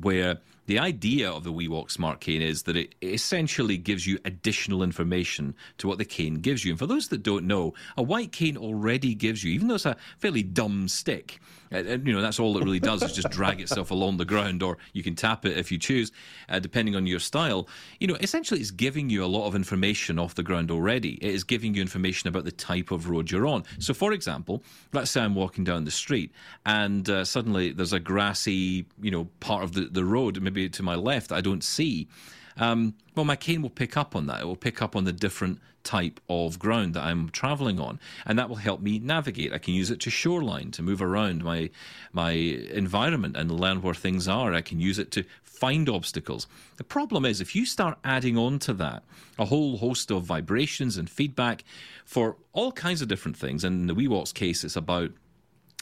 [0.00, 4.82] where the idea of the WeWalk Smart Cane is that it essentially gives you additional
[4.82, 6.72] information to what the cane gives you.
[6.72, 9.86] And for those that don't know, a white cane already gives you, even though it's
[9.86, 11.40] a fairly dumb stick,
[11.72, 14.62] uh, you know, that's all it really does is just drag itself along the ground,
[14.62, 16.12] or you can tap it if you choose,
[16.48, 17.68] uh, depending on your style.
[18.00, 21.14] You know, essentially, it's giving you a lot of information off the ground already.
[21.14, 23.64] It is giving you information about the type of road you're on.
[23.78, 26.32] So, for example, let's say I'm walking down the street
[26.66, 30.82] and uh, suddenly there's a grassy, you know, part of the, the road, maybe to
[30.82, 32.08] my left, I don't see.
[32.58, 34.40] Um, well, my cane will pick up on that.
[34.40, 38.38] It will pick up on the different type of ground that I'm traveling on, and
[38.38, 39.52] that will help me navigate.
[39.52, 41.70] I can use it to shoreline to move around my
[42.12, 44.52] my environment and learn where things are.
[44.52, 46.46] I can use it to find obstacles.
[46.76, 49.02] The problem is if you start adding on to that
[49.38, 51.64] a whole host of vibrations and feedback
[52.04, 53.64] for all kinds of different things.
[53.64, 55.10] And in the WeWalk's case, it's about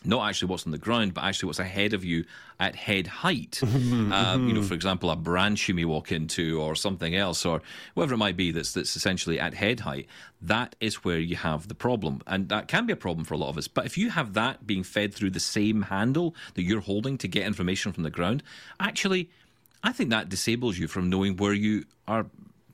[0.05, 2.25] not actually what's on the ground, but actually what's ahead of you
[2.61, 3.61] at head height.
[3.63, 7.63] um, you know, for example, a branch you may walk into, or something else, or
[7.95, 10.07] whatever it might be that's that's essentially at head height.
[10.41, 13.39] That is where you have the problem, and that can be a problem for a
[13.39, 13.69] lot of us.
[13.69, 17.29] But if you have that being fed through the same handle that you're holding to
[17.29, 18.43] get information from the ground,
[18.79, 19.31] actually,
[19.83, 22.27] I think that disables you from knowing where you are,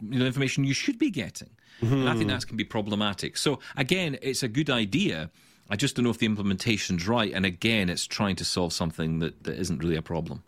[0.09, 1.51] you know, information you should be getting.
[1.81, 1.95] Mm-hmm.
[1.95, 3.37] And I think that can be problematic.
[3.37, 5.31] So again, it's a good idea
[5.73, 7.33] I just don't know if the implementation's right.
[7.33, 10.43] And again, it's trying to solve something that, that isn't really a problem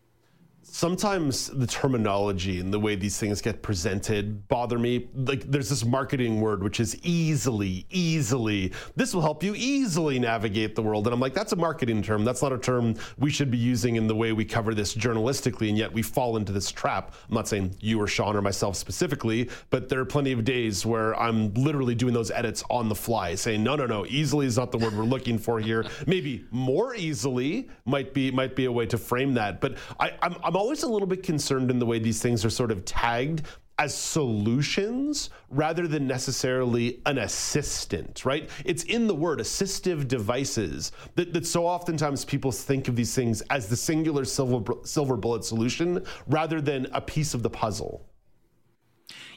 [0.65, 5.09] sometimes the terminology and the way these things get presented bother me.
[5.15, 8.73] Like there's this marketing word which is easily, easily.
[8.97, 11.07] This will help you easily navigate the world.
[11.07, 12.25] And I'm like, that's a marketing term.
[12.25, 15.69] That's not a term we should be using in the way we cover this journalistically.
[15.69, 17.15] And yet we fall into this trap.
[17.29, 20.87] I'm not saying you or Sean or myself specifically, but there are plenty of days
[20.87, 24.57] where I'm literally doing those edits on the fly, saying, no, no, no, easily is
[24.57, 25.85] not the word we're looking for here.
[26.07, 29.61] Maybe more easily might be might be a way to frame that.
[29.61, 32.51] But I, I'm, I'm always a little bit concerned in the way these things are
[32.51, 33.43] sort of tagged
[33.79, 38.49] as solutions rather than necessarily an assistant, right?
[38.65, 43.41] It's in the word assistive devices that, that so oftentimes people think of these things
[43.51, 48.07] as the singular silver, silver bullet solution rather than a piece of the puzzle.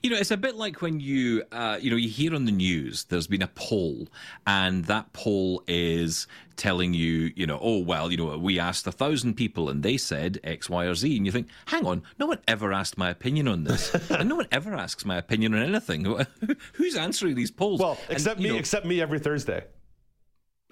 [0.02, 2.52] You know, it's a bit like when you, uh, you know, you hear on the
[2.52, 4.08] news there's been a poll,
[4.46, 8.92] and that poll is telling you, you know, oh well, you know, we asked a
[8.92, 12.26] thousand people and they said X, Y, or Z, and you think, hang on, no
[12.26, 15.62] one ever asked my opinion on this, and no one ever asks my opinion on
[15.62, 16.06] anything.
[16.74, 17.80] Who's answering these polls?
[17.80, 19.66] Well, except and, me, know, except me every Thursday.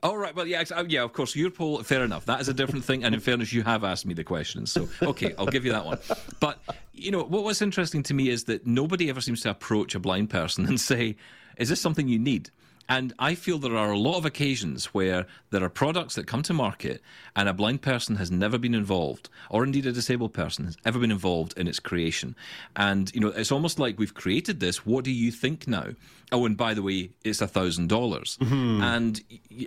[0.03, 0.35] All oh, right.
[0.35, 1.01] Well, yeah, uh, yeah.
[1.03, 1.81] Of course, your poll.
[1.81, 2.25] Fair enough.
[2.25, 3.03] That is a different thing.
[3.03, 5.85] And in fairness, you have asked me the questions, so okay, I'll give you that
[5.85, 5.99] one.
[6.39, 6.59] But
[6.93, 9.99] you know, what was interesting to me is that nobody ever seems to approach a
[9.99, 11.15] blind person and say,
[11.57, 12.51] "Is this something you need?"
[12.87, 16.43] And I feel there are a lot of occasions where there are products that come
[16.43, 17.01] to market
[17.35, 20.99] and a blind person has never been involved, or indeed a disabled person has ever
[20.99, 22.35] been involved in its creation.
[22.75, 24.85] And, you know, it's almost like we've created this.
[24.85, 25.93] What do you think now?
[26.35, 28.37] Oh, and by the way, it's a thousand dollars.
[28.41, 28.81] Mm-hmm.
[28.81, 29.21] And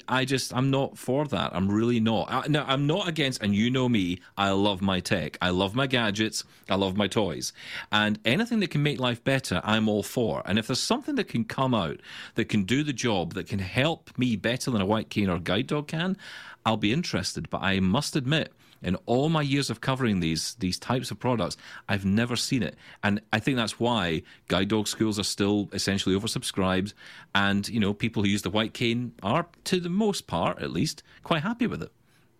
[0.06, 1.54] I just, I'm not for that.
[1.54, 2.30] I'm really not.
[2.30, 5.38] I, now, I'm not against, and you know me, I love my tech.
[5.40, 6.44] I love my gadgets.
[6.68, 7.54] I love my toys.
[7.90, 10.42] And anything that can make life better, I'm all for.
[10.44, 12.00] And if there's something that can come out
[12.34, 15.38] that can do the job, that can help me better than a white cane or
[15.38, 16.18] guide dog can,
[16.66, 17.48] I'll be interested.
[17.48, 21.56] But I must admit, in all my years of covering these these types of products,
[21.88, 26.14] I've never seen it, and I think that's why guide dog schools are still essentially
[26.14, 26.94] oversubscribed,
[27.34, 30.70] and you know people who use the white cane are, to the most part at
[30.70, 31.92] least, quite happy with it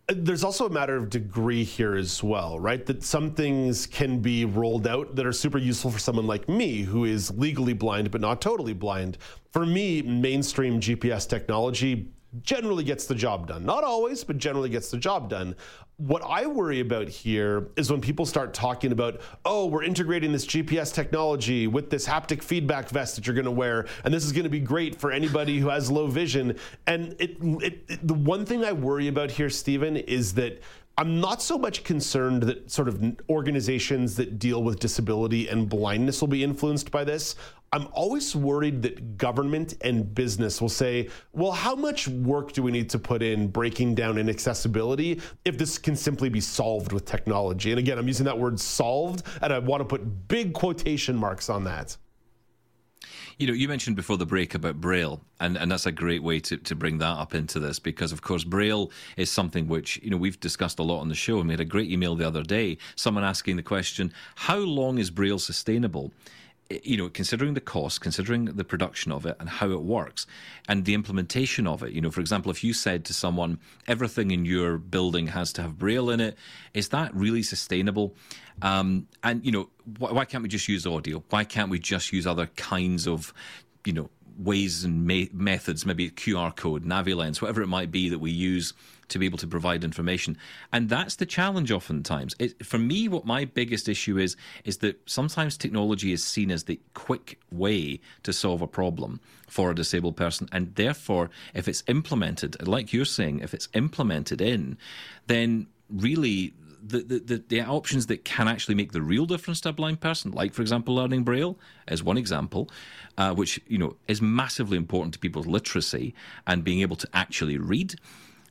[0.09, 2.87] there's also a matter of degree here as well, right?
[2.87, 6.81] That some things can be rolled out that are super useful for someone like me
[6.83, 9.18] who is legally blind but not totally blind.
[9.53, 12.09] For me, mainstream GPS technology
[12.43, 13.64] generally gets the job done.
[13.64, 15.57] Not always, but generally gets the job done.
[15.97, 20.47] What I worry about here is when people start talking about, oh, we're integrating this
[20.47, 24.33] GPS technology with this haptic feedback vest that you're going to wear, and this is
[24.33, 26.57] going to be great for anybody who has low vision.
[26.87, 30.62] And it, it, it, the one thing I worry about here, Stephen, is that
[30.99, 36.21] I'm not so much concerned that sort of organizations that deal with disability and blindness
[36.21, 37.37] will be influenced by this.
[37.72, 42.72] I'm always worried that government and business will say, well, how much work do we
[42.72, 47.70] need to put in breaking down inaccessibility if this can simply be solved with technology?
[47.70, 51.50] And again, I'm using that word solved, and I want to put big quotation marks
[51.50, 51.96] on that.
[53.37, 56.40] You know, you mentioned before the break about Braille, and, and that's a great way
[56.40, 60.11] to, to bring that up into this because, of course, Braille is something which, you
[60.11, 61.38] know, we've discussed a lot on the show.
[61.38, 65.11] And we a great email the other day, someone asking the question, how long is
[65.11, 66.12] Braille sustainable?
[66.70, 70.26] You know, considering the cost, considering the production of it and how it works
[70.68, 71.92] and the implementation of it.
[71.92, 75.62] You know, for example, if you said to someone, everything in your building has to
[75.62, 76.37] have Braille in it,
[76.74, 78.14] is that really sustainable?
[78.61, 81.24] Um, and, you know, why, why can't we just use audio?
[81.31, 83.33] Why can't we just use other kinds of,
[83.85, 88.31] you know, ways and methods, maybe QR code, NaviLens, whatever it might be that we
[88.31, 88.72] use
[89.09, 90.37] to be able to provide information.
[90.72, 92.35] And that's the challenge oftentimes.
[92.38, 96.64] It, for me, what my biggest issue is, is that sometimes technology is seen as
[96.64, 100.48] the quick way to solve a problem for a disabled person.
[100.53, 104.77] And therefore, if it's implemented, like you're saying, if it's implemented in,
[105.27, 109.73] then really the, the, the, options that can actually make the real difference to a
[109.73, 112.71] blind person, like for example learning Braille, is one example,
[113.17, 116.14] uh, which you know is massively important to people's literacy
[116.47, 117.95] and being able to actually read.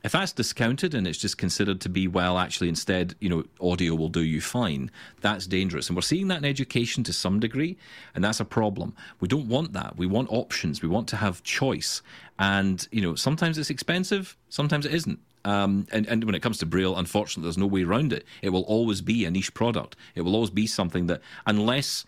[0.04, 3.94] If that's discounted and it's just considered to be well actually instead you know audio
[3.96, 5.88] will do you fine that's dangerous.
[5.88, 7.76] And we're seeing that in education to some degree
[8.14, 8.94] and that's a problem.
[9.20, 9.96] We don't want that.
[9.96, 10.82] We want options.
[10.82, 12.00] We want to have choice.
[12.38, 16.58] And you know sometimes it's expensive sometimes it isn't um, and, and when it comes
[16.58, 18.24] to Braille, unfortunately, there's no way around it.
[18.42, 19.96] It will always be a niche product.
[20.14, 22.04] It will always be something that, unless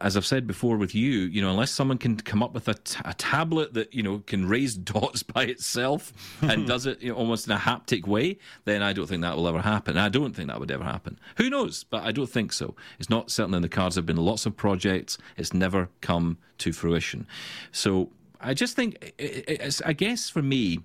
[0.00, 2.74] as I've said before with you, you know, unless someone can come up with a,
[2.74, 7.10] t- a tablet that you know can raise dots by itself and does it you
[7.10, 9.98] know, almost in a haptic way, then I don't think that will ever happen.
[9.98, 11.18] I don't think that would ever happen.
[11.36, 11.84] Who knows?
[11.84, 12.74] But I don't think so.
[12.98, 13.96] It's not certainly in the cards.
[13.96, 15.18] There've been lots of projects.
[15.36, 17.26] It's never come to fruition.
[17.72, 18.10] So
[18.40, 19.12] I just think,
[19.84, 20.80] I guess for me,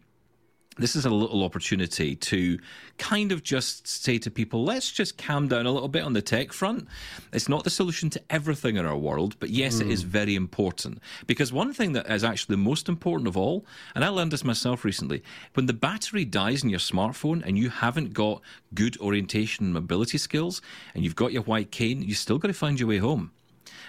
[0.77, 2.59] this is a little opportunity to
[2.97, 6.21] kind of just say to people, let's just calm down a little bit on the
[6.21, 6.87] tech front.
[7.31, 9.81] It's not the solution to everything in our world, but yes, mm.
[9.81, 10.09] it is hmm.
[10.09, 10.99] very important.
[11.27, 14.43] Because one thing that is actually the most important of all, and I learned this
[14.43, 18.41] myself recently, when the battery dies in your smartphone and you haven't got
[18.73, 20.61] good orientation and mobility skills,
[20.93, 23.31] and you've got your white cane, you still got to find your way home.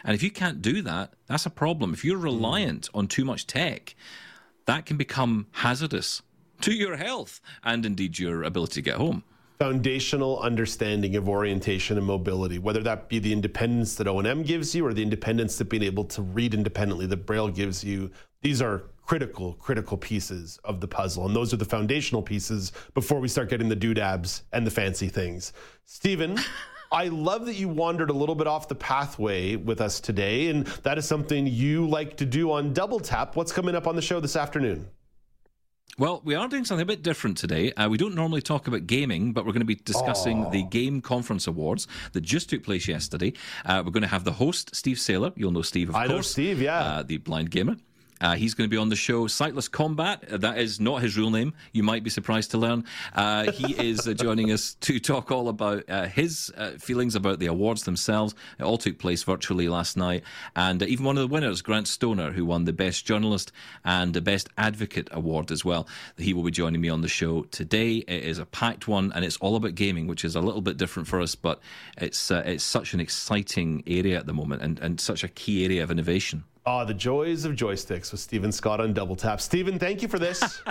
[0.05, 1.93] And if you can't do that, that's a problem.
[1.93, 2.25] If you're hmm.
[2.25, 3.97] reliant on too much tech,
[4.67, 6.23] that can become hazardous
[6.63, 9.23] to your health and indeed your ability to get home
[9.59, 14.87] foundational understanding of orientation and mobility, whether that be the independence that O&M gives you
[14.87, 18.11] or the independence that being able to read independently that Braille gives you.
[18.43, 21.27] These are critical, critical pieces of the puzzle.
[21.27, 25.09] And those are the foundational pieces before we start getting the doodads and the fancy
[25.09, 25.53] things.
[25.85, 26.39] Stephen,
[26.93, 30.49] I love that you wandered a little bit off the pathway with us today.
[30.49, 33.37] And that is something you like to do on Double Tap.
[33.37, 34.87] What's coming up on the show this afternoon?
[35.99, 37.73] Well, we are doing something a bit different today.
[37.73, 40.53] Uh, we don't normally talk about gaming, but we're going to be discussing Aww.
[40.53, 43.33] the Game Conference Awards that just took place yesterday.
[43.65, 45.33] Uh, we're going to have the host, Steve Saylor.
[45.37, 46.11] You'll know Steve, of I course.
[46.17, 46.81] know Steve, yeah.
[46.81, 47.77] Uh, the blind gamer.
[48.21, 49.27] Uh, he's going to be on the show.
[49.27, 51.53] SightlessKombat, uh, that is not his real name.
[51.73, 52.85] You might be surprised to learn.
[53.15, 57.39] Uh, he is uh, joining us to talk all about uh, his uh, feelings about
[57.39, 58.35] the awards themselves.
[58.59, 60.23] It all took place virtually last night.
[60.55, 63.53] And even one of the winners, Grant Stoner, who won the Best Journalist
[63.85, 65.87] and the Best Advocate Award as well.
[66.17, 67.97] He will be joining me on the show today.
[67.99, 70.77] It is a packed one, and it's all about gaming, which is a little bit
[70.77, 71.61] different for us, but
[71.99, 75.83] it's, it's such an exciting area at the moment and, and such a key area
[75.83, 76.45] of innovation.
[76.69, 79.41] Ah, oh, the joys of joysticks with Stephen Scott on Double Tap.
[79.41, 80.43] Stephen, thank you for this.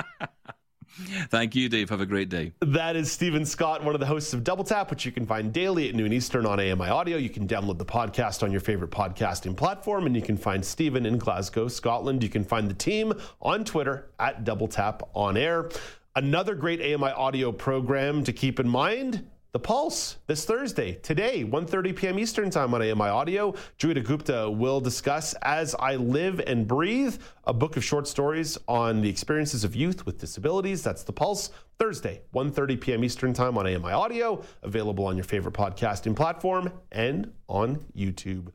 [1.29, 1.89] Thank you, Dave.
[1.89, 2.53] Have a great day.
[2.62, 5.51] That is Stephen Scott, one of the hosts of Double Tap, which you can find
[5.51, 7.17] daily at noon Eastern on AMI Audio.
[7.17, 11.05] You can download the podcast on your favorite podcasting platform, and you can find Stephen
[11.05, 12.23] in Glasgow, Scotland.
[12.23, 15.69] You can find the team on Twitter at Double Tap On Air.
[16.15, 21.95] Another great AMI Audio program to keep in mind the Pulse this Thursday, today, 1.30
[21.95, 22.19] p.m.
[22.19, 23.53] Eastern Time on AMI Audio.
[23.79, 28.99] Joeita Gupta will discuss As I Live and Breathe, a book of short stories on
[28.99, 30.83] the experiences of youth with disabilities.
[30.83, 33.03] That's The Pulse, Thursday, 1.30 p.m.
[33.05, 38.51] Eastern Time on AMI Audio, available on your favorite podcasting platform and on YouTube.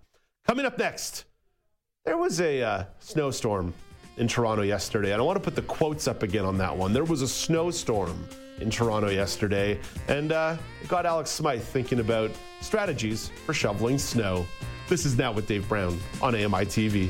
[0.46, 1.24] Coming up next,
[2.04, 3.72] there was a uh, snowstorm
[4.18, 6.92] in Toronto yesterday, I want to put the quotes up again on that one.
[6.92, 12.30] There was a snowstorm in Toronto yesterday, and uh, it got Alex Smythe thinking about
[12.60, 14.46] strategies for shoveling snow.
[14.88, 17.08] This is Now with Dave Brown on AMI TV.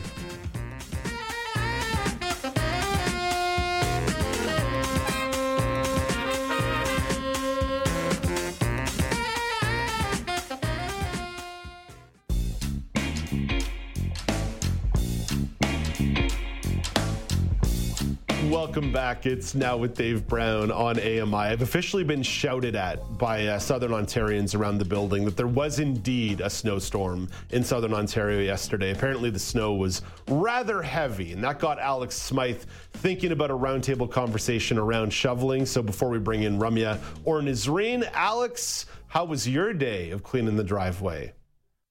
[18.70, 19.26] Welcome back.
[19.26, 21.35] It's now with Dave Brown on AMI.
[21.35, 25.80] I've officially been shouted at by uh, Southern Ontarians around the building that there was
[25.80, 28.92] indeed a snowstorm in Southern Ontario yesterday.
[28.92, 34.09] Apparently, the snow was rather heavy, and that got Alex Smythe thinking about a roundtable
[34.09, 35.66] conversation around shoveling.
[35.66, 40.54] So, before we bring in Ramya or Nizreen, Alex, how was your day of cleaning
[40.54, 41.33] the driveway?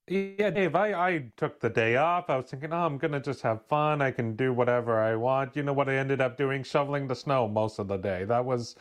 [0.09, 2.29] Yeah, Dave, I, I took the day off.
[2.29, 4.01] I was thinking, oh, I'm going to just have fun.
[4.01, 5.55] I can do whatever I want.
[5.55, 6.63] You know what I ended up doing?
[6.63, 8.23] Shoveling the snow most of the day.
[8.25, 8.75] That was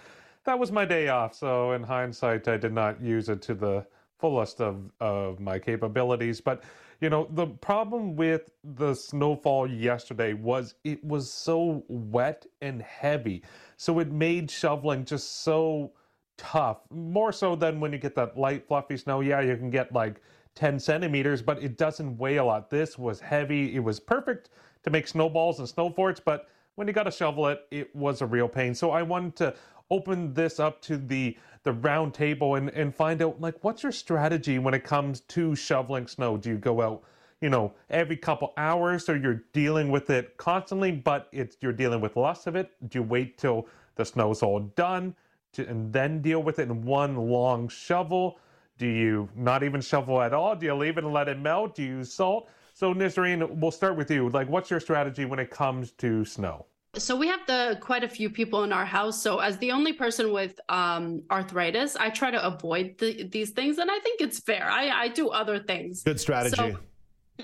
[0.45, 1.35] that was my day off.
[1.35, 3.87] So in hindsight, I did not use it to the
[4.19, 6.41] fullest of, of my capabilities.
[6.41, 6.65] But,
[7.01, 13.43] you know, the problem with the snowfall yesterday was it was so wet and heavy.
[13.77, 15.93] So it made shoveling just so
[16.39, 16.79] tough.
[16.91, 19.21] More so than when you get that light, fluffy snow.
[19.21, 20.23] Yeah, you can get like
[20.59, 22.69] 10 centimeters, but it doesn't weigh a lot.
[22.69, 23.77] This was heavy.
[23.77, 24.51] It was perfect
[24.83, 28.23] to make snowballs and snow forts, but when you got to shovel it, it was
[28.23, 28.75] a real pain.
[28.75, 29.55] So I wanted to
[29.91, 33.93] open this up to the the round table and, and find out like what's your
[33.93, 36.37] strategy when it comes to shoveling snow?
[36.37, 37.05] Do you go out,
[37.41, 42.01] you know, every couple hours or you're dealing with it constantly, but it's you're dealing
[42.01, 42.73] with less of it?
[42.89, 45.15] Do you wait till the snow's all done
[45.53, 48.41] to, and then deal with it in one long shovel?
[48.79, 50.55] Do you not even shovel at all?
[50.55, 51.75] Do you leave it and let it melt?
[51.75, 52.49] Do you use salt?
[52.75, 54.29] So Nisreen, we'll start with you.
[54.29, 56.67] Like, what's your strategy when it comes to snow?
[56.95, 59.21] So we have the quite a few people in our house.
[59.21, 63.79] So as the only person with um, arthritis, I try to avoid the, these things,
[63.79, 64.69] and I think it's fair.
[64.71, 66.05] I, I do other things.
[66.05, 66.57] Good strategy.
[66.57, 66.79] So,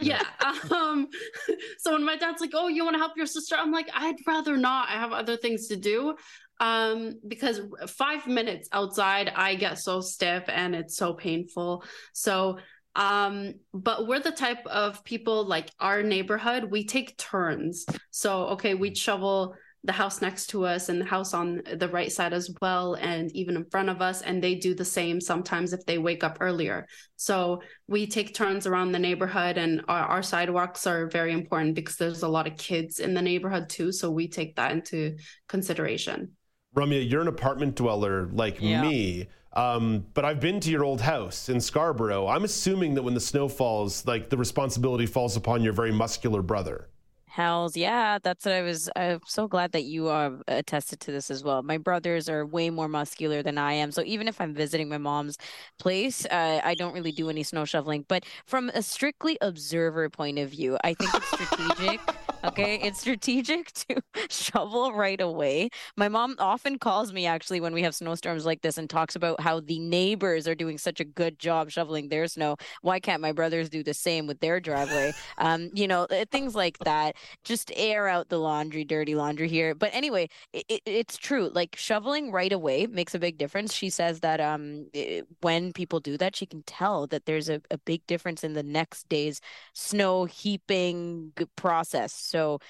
[0.00, 0.22] yeah.
[0.70, 1.08] um,
[1.78, 4.16] so when my dad's like, "Oh, you want to help your sister?" I'm like, "I'd
[4.26, 4.88] rather not.
[4.88, 6.16] I have other things to do."
[6.60, 11.82] um because five minutes outside i get so stiff and it's so painful
[12.12, 12.58] so
[12.94, 18.74] um but we're the type of people like our neighborhood we take turns so okay
[18.74, 22.50] we shovel the house next to us and the house on the right side as
[22.60, 24.22] well, and even in front of us.
[24.22, 26.86] And they do the same sometimes if they wake up earlier.
[27.16, 31.96] So we take turns around the neighborhood, and our, our sidewalks are very important because
[31.96, 33.92] there's a lot of kids in the neighborhood too.
[33.92, 35.16] So we take that into
[35.48, 36.32] consideration.
[36.74, 38.82] Ramya, you're an apartment dweller like yeah.
[38.82, 39.28] me.
[39.52, 42.26] Um, but I've been to your old house in Scarborough.
[42.26, 46.42] I'm assuming that when the snow falls, like the responsibility falls upon your very muscular
[46.42, 46.88] brother.
[47.34, 48.88] Hells yeah, that's what I was.
[48.94, 51.64] I'm so glad that you are attested to this as well.
[51.64, 54.98] My brothers are way more muscular than I am, so even if I'm visiting my
[54.98, 55.36] mom's
[55.80, 58.04] place, uh, I don't really do any snow shoveling.
[58.08, 62.00] But from a strictly observer point of view, I think it's strategic.
[62.44, 65.70] okay, it's strategic to shovel right away.
[65.96, 69.40] My mom often calls me actually when we have snowstorms like this and talks about
[69.40, 72.54] how the neighbors are doing such a good job shoveling their snow.
[72.82, 75.14] Why can't my brothers do the same with their driveway?
[75.38, 79.74] Um, you know, things like that just air out the laundry, dirty laundry here.
[79.74, 81.50] But anyway, it, it's true.
[81.52, 83.72] Like shoveling right away makes a big difference.
[83.72, 87.60] She says that um it, when people do that, she can tell that there's a,
[87.70, 89.40] a big difference in the next day's
[89.72, 92.12] snow heaping process.
[92.12, 92.60] So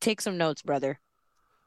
[0.00, 0.98] take some notes, brother.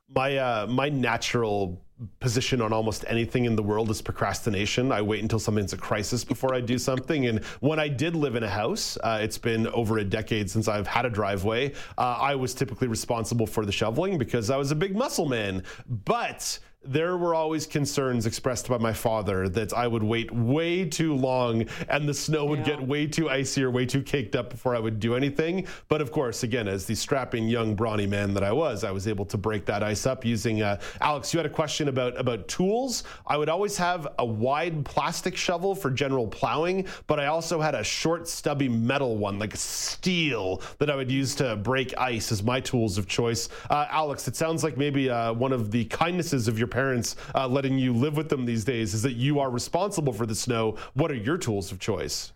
[0.10, 1.82] My uh my natural
[2.20, 4.92] position on almost anything in the world is procrastination.
[4.92, 7.28] I wait until something's a crisis before I do something.
[7.28, 10.68] And when I did live in a house, uh, it's been over a decade since
[10.68, 11.74] I've had a driveway.
[11.98, 15.64] Uh, I was typically responsible for the shoveling because I was a big muscle man.
[15.88, 21.16] But there were always concerns expressed by my father that I would wait way too
[21.16, 22.76] long and the snow would yeah.
[22.78, 25.68] get way too icy or way too caked up before I would do anything.
[25.88, 29.08] But of course, again, as the strapping young brawny man that I was, I was
[29.08, 30.62] able to break that ice up using.
[30.62, 33.04] Uh, Alex, you had a question about about tools.
[33.28, 37.76] I would always have a wide plastic shovel for general plowing, but I also had
[37.76, 42.44] a short, stubby metal one, like steel, that I would use to break ice as
[42.44, 43.50] my tools of choice.
[43.70, 47.48] Uh, Alex, it sounds like maybe uh, one of the kindnesses of your parents uh,
[47.48, 50.76] letting you live with them these days is that you are responsible for the snow.
[50.96, 52.34] What are your tools of choice?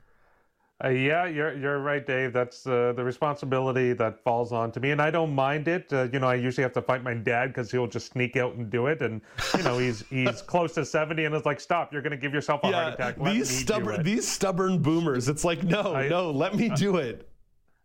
[0.84, 2.34] Uh, yeah, you're you're right, Dave.
[2.34, 5.92] That's uh, the responsibility that falls on to me, and I don't mind it.
[5.92, 8.54] Uh, you know, I usually have to fight my dad because he'll just sneak out
[8.54, 9.20] and do it, and
[9.58, 11.92] you know, he's he's close to seventy, and it's like, stop!
[11.92, 13.18] You're going to give yourself a yeah, heart attack.
[13.18, 15.30] Let these stubborn these stubborn boomers.
[15.30, 17.27] It's like, no, I, no, let me do it.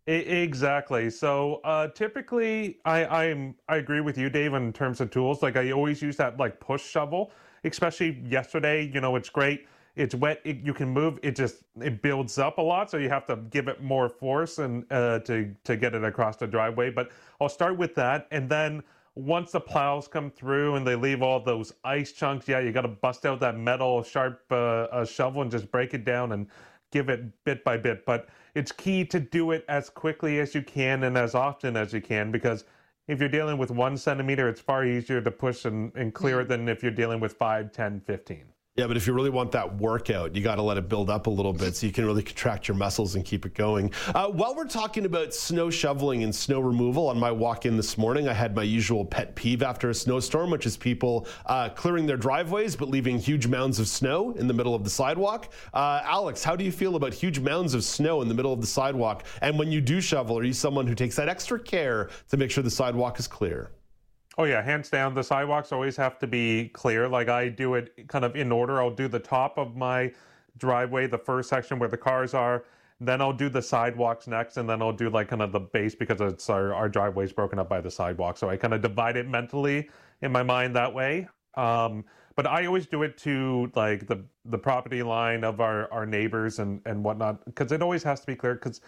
[0.07, 1.11] Exactly.
[1.11, 5.43] So uh, typically, I I'm I agree with you, Dave, in terms of tools.
[5.43, 7.31] Like I always use that like push shovel,
[7.63, 8.91] especially yesterday.
[8.93, 9.67] You know, it's great.
[9.95, 10.41] It's wet.
[10.45, 11.21] It, you can move.
[11.23, 14.59] It just it builds up a lot, so you have to give it more force
[14.59, 16.91] and uh, to to get it across the driveway.
[16.91, 18.83] But I'll start with that, and then
[19.15, 22.81] once the plows come through and they leave all those ice chunks, yeah, you got
[22.83, 24.55] to bust out that metal sharp uh,
[24.91, 26.47] uh, shovel and just break it down and
[26.91, 28.05] give it bit by bit.
[28.07, 31.93] But it's key to do it as quickly as you can and as often as
[31.93, 32.65] you can because
[33.09, 36.45] if you're dealing with one centimeter, it's far easier to push and, and clear it
[36.45, 36.49] mm.
[36.49, 38.45] than if you're dealing with 5, 10, 15.
[38.75, 41.27] Yeah, but if you really want that workout, you got to let it build up
[41.27, 43.93] a little bit so you can really contract your muscles and keep it going.
[44.15, 47.99] Uh, while we're talking about snow shoveling and snow removal, on my walk in this
[47.99, 52.07] morning, I had my usual pet peeve after a snowstorm, which is people uh, clearing
[52.07, 55.53] their driveways but leaving huge mounds of snow in the middle of the sidewalk.
[55.75, 58.63] Uh, Alex, how do you feel about huge mounds of snow in the middle of
[58.63, 59.27] the sidewalk?
[59.43, 62.51] And when you do shovel, are you someone who takes that extra care to make
[62.51, 63.71] sure the sidewalk is clear?
[64.39, 65.15] Oh yeah, hands down.
[65.15, 67.09] The sidewalks always have to be clear.
[67.09, 68.81] Like I do it kind of in order.
[68.81, 70.13] I'll do the top of my
[70.59, 72.65] driveway, the first section where the cars are.
[73.01, 75.95] Then I'll do the sidewalks next, and then I'll do like kind of the base
[75.95, 78.39] because it's our, our driveway's broken up by the sidewalk.
[78.39, 79.91] So I kind of divide it mentally
[80.23, 81.29] in my mind that way.
[81.57, 82.05] Um,
[82.37, 86.59] but I always do it to like the the property line of our our neighbors
[86.59, 88.55] and and whatnot because it always has to be clear.
[88.55, 88.81] Because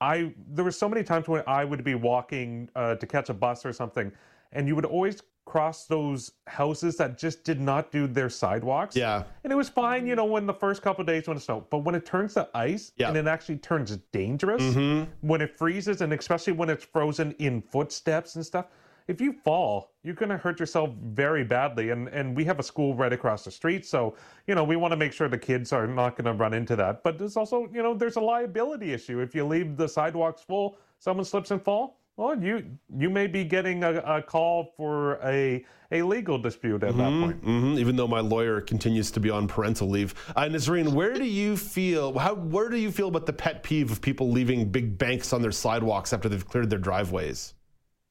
[0.00, 3.34] I there were so many times when I would be walking uh, to catch a
[3.34, 4.12] bus or something
[4.52, 8.94] and you would always cross those houses that just did not do their sidewalks.
[8.94, 9.24] Yeah.
[9.44, 11.70] And it was fine, you know, when the first couple days when it snowed.
[11.70, 13.08] But when it turns to ice yeah.
[13.08, 15.10] and it actually turns dangerous, mm-hmm.
[15.26, 18.66] when it freezes and especially when it's frozen in footsteps and stuff,
[19.06, 21.90] if you fall, you're going to hurt yourself very badly.
[21.90, 24.14] And and we have a school right across the street, so
[24.46, 26.76] you know we want to make sure the kids are not going to run into
[26.76, 27.02] that.
[27.02, 30.76] But there's also you know there's a liability issue if you leave the sidewalks full,
[30.98, 32.64] someone slips and fall well, you
[32.98, 37.26] you may be getting a, a call for a a legal dispute at mm-hmm, that
[37.26, 37.44] point.
[37.44, 40.14] Mm-hmm, even though my lawyer continues to be on parental leave.
[40.34, 42.18] Uh, Nazreen, where do you feel?
[42.18, 45.42] How where do you feel about the pet peeve of people leaving big banks on
[45.42, 47.54] their sidewalks after they've cleared their driveways?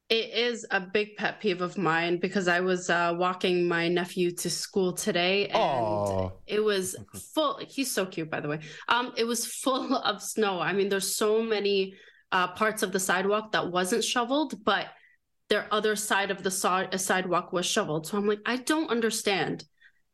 [0.10, 4.32] It is a big pet peeve of mine because I was uh, walking my nephew
[4.32, 6.32] to school today and Aww.
[6.48, 6.96] it was
[7.34, 7.60] full.
[7.68, 8.60] He's so cute, by the way.
[8.88, 10.62] Um, it was full of snow.
[10.62, 11.96] I mean, there's so many
[12.32, 14.88] uh, parts of the sidewalk that wasn't shoveled, but
[15.50, 18.08] their other side of the sidewalk was shoveled.
[18.08, 19.64] So I'm like, I don't understand.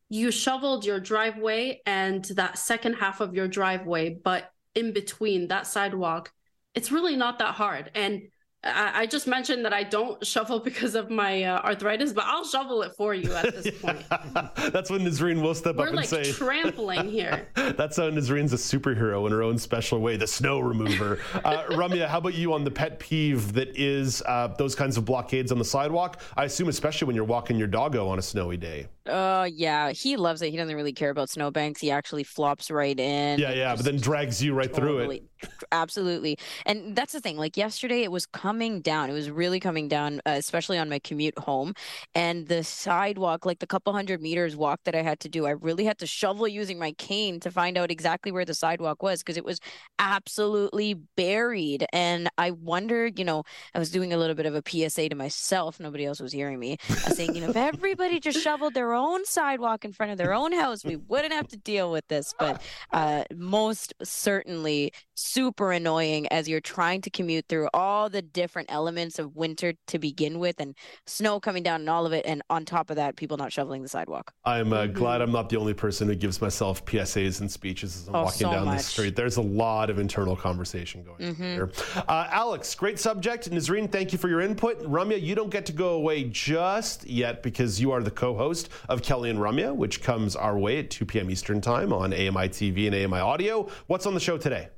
[0.09, 5.65] You shoveled your driveway and that second half of your driveway, but in between that
[5.65, 6.31] sidewalk,
[6.75, 7.89] it's really not that hard.
[7.95, 8.23] And
[8.65, 12.81] I, just mentioned that I don't shovel because of my uh, arthritis, but I'll shovel
[12.83, 14.03] it for you at this point.
[14.71, 15.77] That's when Nazreen will step up.
[15.77, 17.47] We're up and like say, trampling here.
[17.55, 21.19] That's how Nazreen's a superhero in her own special way, the snow remover.
[21.43, 25.03] uh, Ramya, how about you on the pet peeve that is uh, those kinds of
[25.03, 26.21] blockades on the sidewalk?
[26.37, 28.87] I assume, especially when you're walking your doggo on a snowy day.
[29.07, 30.51] Uh, yeah, he loves it.
[30.51, 31.81] He doesn't really care about snowbanks.
[31.81, 33.39] He actually flops right in.
[33.39, 35.63] Yeah, yeah, but then drags you right totally, through it.
[35.71, 37.37] Absolutely, and that's the thing.
[37.37, 39.09] Like yesterday, it was coming down.
[39.09, 41.73] It was really coming down, uh, especially on my commute home,
[42.15, 45.51] and the sidewalk, like the couple hundred meters walk that I had to do, I
[45.51, 49.19] really had to shovel using my cane to find out exactly where the sidewalk was
[49.19, 49.59] because it was
[49.99, 51.85] absolutely buried.
[51.91, 53.43] And I wondered, you know,
[53.73, 55.79] I was doing a little bit of a PSA to myself.
[55.79, 56.77] Nobody else was hearing me.
[56.89, 60.17] I was saying, you know, if everybody just shoveled their own sidewalk in front of
[60.17, 62.33] their own house, we wouldn't have to deal with this.
[62.37, 68.71] But uh, most certainly super annoying as you're trying to commute through all the different
[68.71, 70.75] elements of winter to begin with and
[71.05, 72.25] snow coming down and all of it.
[72.25, 74.33] And on top of that, people not shoveling the sidewalk.
[74.45, 74.93] I'm uh, mm-hmm.
[74.93, 78.23] glad I'm not the only person who gives myself PSAs and speeches as I'm oh,
[78.23, 78.77] walking so down much.
[78.77, 79.15] the street.
[79.15, 81.43] There's a lot of internal conversation going mm-hmm.
[81.43, 81.71] on here.
[82.07, 83.49] Uh, Alex, great subject.
[83.49, 84.81] Nazreen, thank you for your input.
[84.83, 88.69] Ramya, you don't get to go away just yet because you are the co host
[88.89, 91.29] of Kelly and Ramya, which comes our way at 2 p.m.
[91.29, 93.69] Eastern Time on AMI TV and AMI Audio.
[93.87, 94.69] What's on the show today?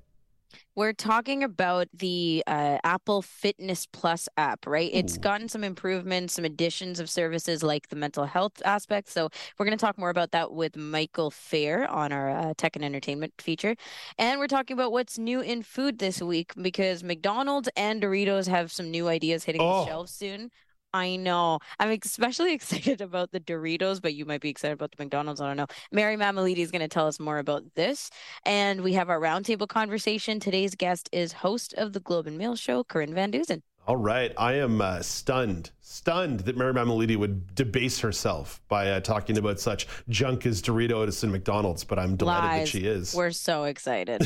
[0.76, 4.92] We're talking about the uh, Apple Fitness Plus app, right?
[4.94, 4.98] Ooh.
[4.98, 9.10] It's gotten some improvements, some additions of services like the mental health aspect.
[9.10, 12.76] So we're going to talk more about that with Michael Fair on our uh, tech
[12.76, 13.76] and entertainment feature.
[14.18, 18.70] And we're talking about what's new in food this week because McDonald's and Doritos have
[18.70, 19.82] some new ideas hitting oh.
[19.82, 20.52] the shelves soon.
[20.96, 21.60] I know.
[21.78, 25.42] I'm especially excited about the Doritos, but you might be excited about the McDonald's.
[25.42, 25.68] I don't know.
[25.92, 28.10] Mary Mammoliti is going to tell us more about this.
[28.46, 30.40] And we have our roundtable conversation.
[30.40, 33.62] Today's guest is host of the Globe and Mail show, Corinne Van Duzen.
[33.88, 34.34] All right.
[34.38, 39.60] I am uh, stunned, stunned that Mary Mammoliti would debase herself by uh, talking about
[39.60, 42.72] such junk as Doritos and McDonald's, but I'm delighted Lies.
[42.72, 43.14] that she is.
[43.14, 44.22] We're so excited.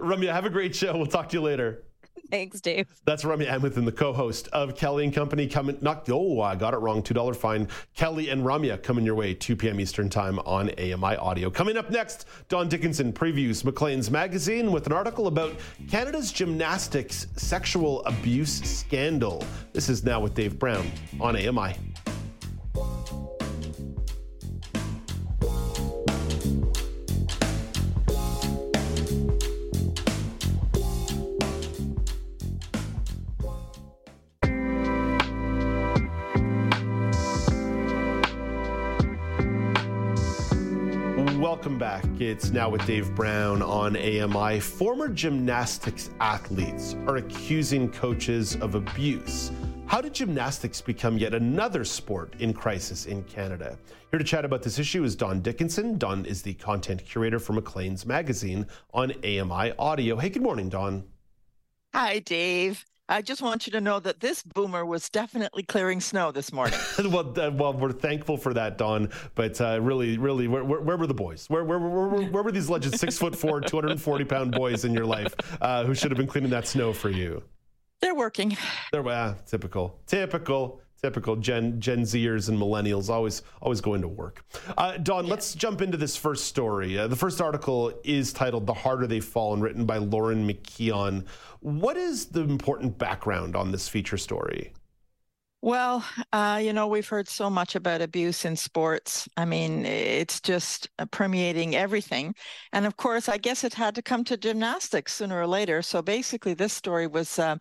[0.00, 0.96] Ramya, have a great show.
[0.96, 1.84] We'll talk to you later.
[2.30, 2.88] Thanks, Dave.
[3.04, 5.46] That's Ramya Amuthan, the co-host of Kelly and Company.
[5.46, 7.02] Coming, not oh, I got it wrong.
[7.02, 7.68] Two dollar fine.
[7.94, 9.80] Kelly and Ramya coming your way, 2 p.m.
[9.80, 11.50] Eastern time on AMI Audio.
[11.50, 15.54] Coming up next, Don Dickinson previews Maclean's magazine with an article about
[15.88, 19.44] Canada's gymnastics sexual abuse scandal.
[19.72, 20.90] This is now with Dave Brown
[21.20, 21.76] on AMI.
[41.66, 42.04] Welcome back.
[42.20, 44.60] It's now with Dave Brown on AMI.
[44.60, 49.50] Former gymnastics athletes are accusing coaches of abuse.
[49.86, 53.76] How did gymnastics become yet another sport in crisis in Canada?
[54.12, 55.98] Here to chat about this issue is Don Dickinson.
[55.98, 60.16] Don is the content curator for Maclean's magazine on AMI Audio.
[60.18, 61.02] Hey, good morning, Don.
[61.92, 62.84] Hi, Dave.
[63.08, 66.78] I just want you to know that this boomer was definitely clearing snow this morning.
[66.98, 69.10] well, uh, well, we're thankful for that, Don.
[69.36, 71.46] But uh, really, really, where, where, where, were the boys?
[71.48, 75.06] Where, where, where, where, were these legends, six foot four, 240 pound boys in your
[75.06, 77.44] life uh, who should have been cleaning that snow for you?
[78.00, 78.56] They're working.
[78.90, 84.44] They're uh, typical, typical typical Gen Gen Zers and millennials always always going to work.
[84.76, 85.30] Uh, Don, yeah.
[85.30, 86.98] let's jump into this first story.
[86.98, 91.24] Uh, the first article is titled "The Harder They Fall" and written by Lauren McKeon.
[91.60, 94.72] What is the important background on this feature story?
[95.62, 99.28] Well, uh, you know, we've heard so much about abuse in sports.
[99.36, 102.34] I mean, it's just permeating everything.
[102.72, 105.82] And of course, I guess it had to come to gymnastics sooner or later.
[105.82, 107.56] So basically, this story was uh,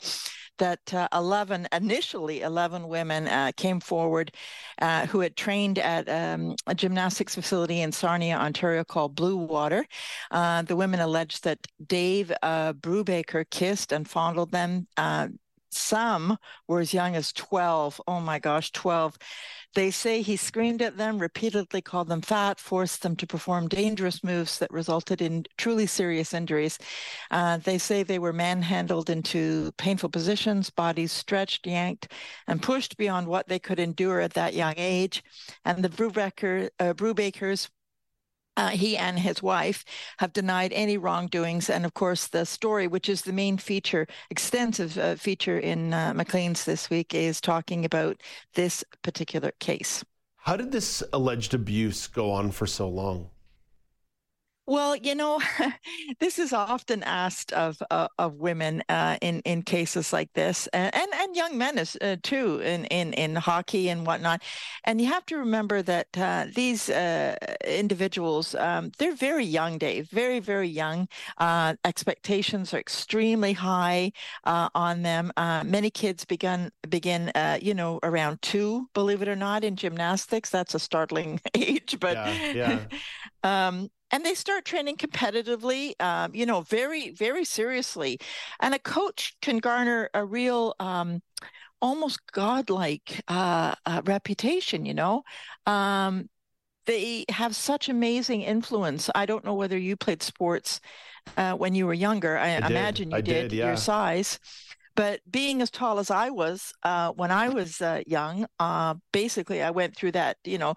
[0.58, 4.32] that uh, 11, initially 11 women uh, came forward
[4.82, 9.86] uh, who had trained at um, a gymnastics facility in Sarnia, Ontario called Blue Water.
[10.32, 14.88] The women alleged that Dave Brubaker kissed and fondled them
[15.76, 16.38] some
[16.68, 18.02] were as young as 12.
[18.08, 19.18] Oh my gosh, 12.
[19.76, 24.24] They say he screamed at them, repeatedly called them fat, forced them to perform dangerous
[24.24, 26.80] moves that resulted in truly serious injuries.
[27.30, 32.08] Uh, they say they were manhandled into painful positions, bodies stretched, yanked,
[32.48, 35.22] and pushed beyond what they could endure at that young age.
[35.66, 36.94] And the Brubaker, uh,
[38.58, 39.84] uh, he and his wife
[40.18, 41.70] have denied any wrongdoings.
[41.70, 46.14] And of course, the story, which is the main feature, extensive uh, feature in uh,
[46.14, 48.22] Maclean's this week, is talking about
[48.54, 50.04] this particular case.
[50.38, 53.30] How did this alleged abuse go on for so long?
[54.68, 55.40] Well, you know,
[56.20, 60.94] this is often asked of uh, of women uh, in in cases like this, and
[60.96, 64.42] and, and young men as, uh, too in, in in hockey and whatnot.
[64.84, 67.36] And you have to remember that uh, these uh,
[67.68, 71.10] individuals, um, they're very young, Dave, very very young.
[71.38, 74.12] Uh, expectations are extremely high
[74.46, 75.32] on them.
[75.64, 80.50] many kids begin begin, you know, around two, believe it or not, in gymnastics.
[80.50, 82.52] That's a startling age, but yeah.
[82.54, 82.80] yeah.
[83.68, 88.20] um, and they start training competitively, um, you know, very, very seriously.
[88.60, 91.22] And a coach can garner a real, um,
[91.82, 95.24] almost godlike uh, uh, reputation, you know.
[95.66, 96.30] Um,
[96.86, 99.10] they have such amazing influence.
[99.16, 100.80] I don't know whether you played sports
[101.36, 102.38] uh, when you were younger.
[102.38, 103.68] I, I imagine you I did, did yeah.
[103.68, 104.40] your size.
[104.96, 109.62] But being as tall as I was uh, when I was uh, young, uh, basically
[109.62, 110.76] I went through that, you know,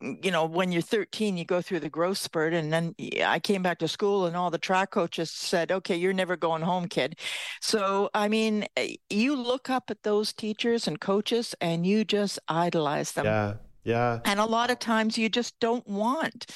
[0.00, 2.54] you know, when you're 13, you go through the growth spurt.
[2.54, 2.94] And then
[3.24, 6.62] I came back to school, and all the track coaches said, okay, you're never going
[6.62, 7.18] home, kid.
[7.60, 12.38] So, I mean, eh, you look up at those teachers and coaches and you just
[12.48, 13.26] idolize them.
[13.26, 13.54] Yeah.
[13.82, 14.20] Yeah.
[14.24, 16.46] And a lot of times you just don't want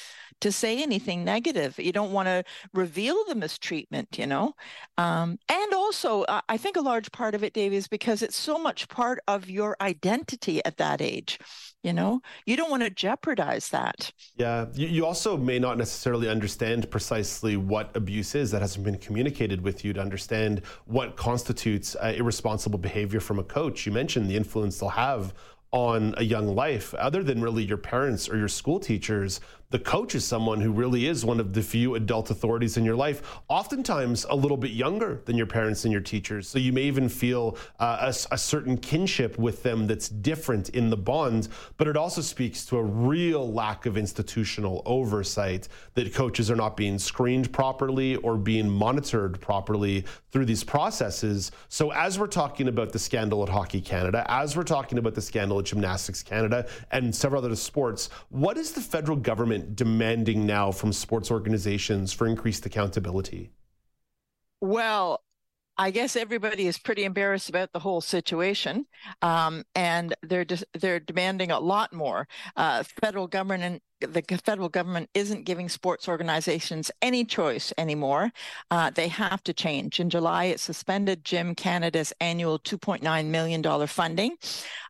[0.41, 1.79] to say anything negative.
[1.79, 2.43] You don't want to
[2.73, 4.53] reveal the mistreatment, you know?
[4.97, 8.37] Um, and also, uh, I think a large part of it, Dave, is because it's
[8.37, 11.39] so much part of your identity at that age
[11.85, 12.21] you know?
[12.45, 14.11] You don't want to jeopardize that.
[14.35, 18.97] Yeah you, you also may not necessarily understand precisely what abuse is that hasn't been
[18.97, 23.85] communicated with you to understand what constitutes uh, irresponsible behavior from a coach.
[23.85, 25.33] You mentioned the influence they'll have
[25.71, 29.41] on a young life other than really your parents or your school teachers
[29.71, 32.95] the coach is someone who really is one of the few adult authorities in your
[32.95, 36.47] life, oftentimes a little bit younger than your parents and your teachers.
[36.47, 40.89] So you may even feel uh, a, a, certain kinship with them that's different in
[40.89, 41.47] the bond,
[41.77, 46.77] but it also speaks to a real lack of institutional oversight that coaches are not
[46.77, 51.51] being screened properly or being monitored properly through these processes.
[51.69, 55.21] So as we're talking about the scandal at Hockey Canada, as we're talking about the
[55.21, 60.45] scandal at Gymnastics Canada and several other sports, what is the federal government government demanding
[60.45, 63.51] now from sports organizations for increased accountability?
[64.61, 65.21] Well,
[65.77, 68.85] I guess everybody is pretty embarrassed about the whole situation,
[69.21, 72.27] um, and they're just, they're demanding a lot more.
[72.55, 78.31] Uh, federal government the federal government isn't giving sports organizations any choice anymore.
[78.69, 79.99] Uh, they have to change.
[79.99, 84.35] In July, it suspended Gym Canada's annual $2.9 million funding.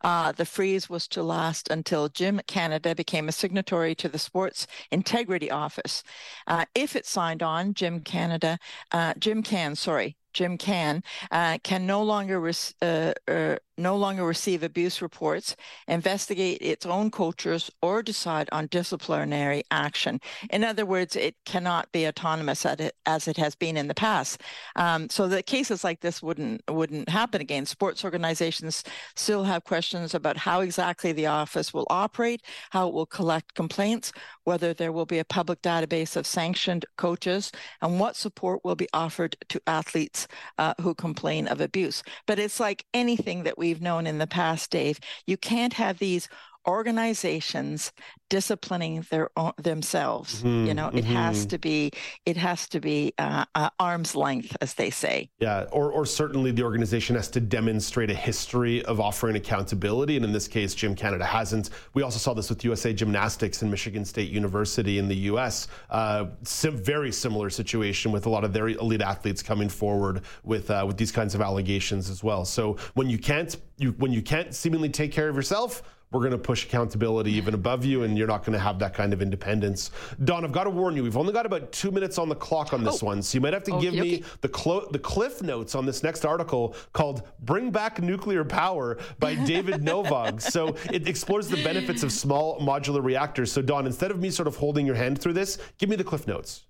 [0.03, 4.67] Uh, the freeze was to last until Gym Canada became a signatory to the Sports
[4.91, 6.03] Integrity Office.
[6.47, 8.57] Uh, if it signed on, Gym Canada,
[8.91, 14.25] uh, Gym Can, sorry, Gym Can, uh, can no longer res- uh, uh, no longer
[14.25, 15.55] receive abuse reports,
[15.87, 20.19] investigate its own coaches, or decide on disciplinary action.
[20.49, 22.65] In other words, it cannot be autonomous
[23.05, 24.41] as it has been in the past.
[24.75, 27.65] Um, so that cases like this wouldn't wouldn't happen again.
[27.65, 28.83] Sports organizations
[29.15, 34.11] still have questions about how exactly the office will operate, how it will collect complaints,
[34.43, 37.51] whether there will be a public database of sanctioned coaches,
[37.81, 42.03] and what support will be offered to athletes uh, who complain of abuse.
[42.27, 44.99] But it's like anything that we we've known in the past, Dave.
[45.25, 46.29] You can't have these
[46.67, 47.91] organizations
[48.29, 51.13] disciplining their own, themselves mm-hmm, you know it mm-hmm.
[51.13, 51.91] has to be
[52.25, 55.29] it has to be uh, uh, arm's length as they say.
[55.39, 60.25] Yeah or, or certainly the organization has to demonstrate a history of offering accountability and
[60.25, 61.69] in this case gym canada hasn't.
[61.93, 66.25] We also saw this with usa gymnastics and michigan state university in the us uh,
[66.43, 70.83] sim- very similar situation with a lot of their elite athletes coming forward with uh,
[70.87, 72.45] with these kinds of allegations as well.
[72.45, 75.83] So when you can't you when you can't seemingly take care of yourself
[76.15, 78.93] we're going to push accountability even above you, and you're not going to have that
[78.93, 79.91] kind of independence.
[80.23, 82.71] Don, I've got to warn you, we've only got about two minutes on the clock
[82.71, 83.07] on this oh.
[83.07, 85.85] one, so you might have to okay, give me the, clo- the cliff notes on
[85.85, 90.41] this next article called Bring Back Nuclear Power by David Novog.
[90.41, 93.51] so it explores the benefits of small modular reactors.
[93.51, 96.03] So, Don, instead of me sort of holding your hand through this, give me the
[96.05, 96.63] cliff notes.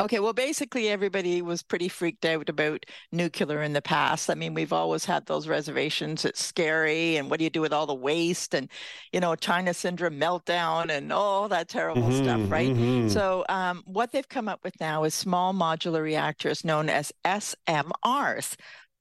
[0.00, 4.30] Okay, well, basically, everybody was pretty freaked out about nuclear in the past.
[4.30, 6.24] I mean, we've always had those reservations.
[6.24, 7.16] It's scary.
[7.16, 8.70] And what do you do with all the waste and,
[9.12, 12.70] you know, China syndrome meltdown and all that terrible mm-hmm, stuff, right?
[12.70, 13.08] Mm-hmm.
[13.08, 18.54] So, um, what they've come up with now is small modular reactors known as SMRs.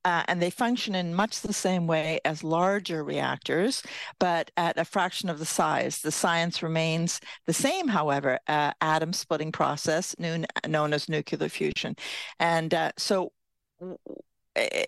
[0.08, 3.84] Uh, and they function in much the same way as larger reactors,
[4.20, 6.00] but at a fraction of the size.
[6.00, 11.98] The science remains the same, however, uh, atom splitting process known, known as nuclear fusion.
[12.40, 13.34] And uh, so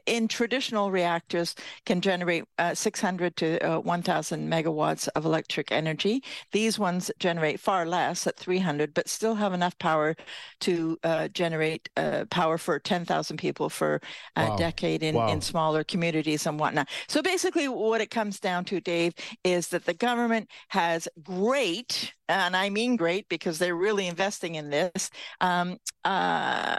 [0.06, 1.56] in traditional reactors
[1.86, 7.86] can generate uh, 600 to uh, 1000 megawatts of electric energy these ones generate far
[7.86, 10.16] less at 300 but still have enough power
[10.60, 14.02] to uh, generate uh, power for 10,000 people for
[14.36, 14.56] a wow.
[14.58, 15.28] decade in, wow.
[15.28, 19.14] in smaller communities and whatnot so basically what it comes down to dave
[19.44, 24.70] is that the government has great and i mean great because they're really investing in
[24.70, 25.10] this
[25.42, 26.78] um, uh,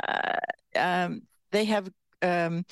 [0.76, 1.22] um,
[1.52, 1.90] they have
[2.22, 2.64] um,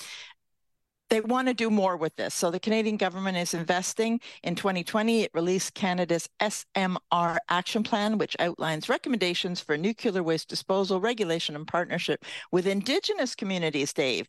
[1.09, 2.33] they want to do more with this.
[2.33, 4.19] So the Canadian government is investing.
[4.43, 11.01] In 2020, it released Canada's SMR action plan, which outlines recommendations for nuclear waste disposal,
[11.01, 14.27] regulation, and partnership with Indigenous communities, Dave.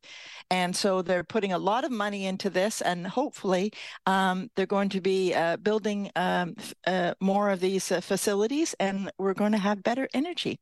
[0.51, 3.73] And so they're putting a lot of money into this, and hopefully
[4.07, 6.55] um, they're going to be uh, building um,
[6.87, 10.59] uh, more of these uh, facilities, and we're going to have better energy.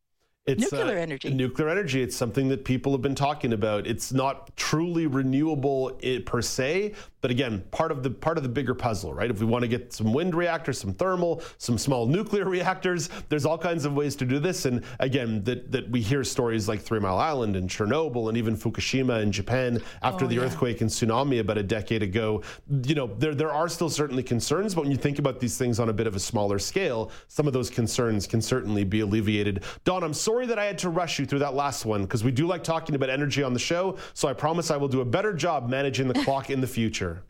[0.48, 1.30] It's nuclear uh, energy.
[1.30, 2.02] Nuclear energy.
[2.02, 3.86] It's something that people have been talking about.
[3.86, 8.74] It's not truly renewable per se, but again, part of the part of the bigger
[8.74, 9.30] puzzle, right?
[9.30, 13.44] If we want to get some wind reactors, some thermal, some small nuclear reactors, there's
[13.44, 14.64] all kinds of ways to do this.
[14.64, 18.56] And again, that that we hear stories like Three Mile Island and Chernobyl and even
[18.56, 20.42] Fukushima in Japan after oh, the yeah.
[20.42, 22.42] earthquake and tsunami about a decade ago.
[22.84, 25.78] You know, there there are still certainly concerns, but when you think about these things
[25.78, 29.64] on a bit of a smaller scale, some of those concerns can certainly be alleviated.
[29.84, 32.22] Don, I'm sorry sorry that I had to rush you through that last one because
[32.22, 33.96] we do like talking about energy on the show.
[34.14, 37.24] So I promise I will do a better job managing the clock in the future.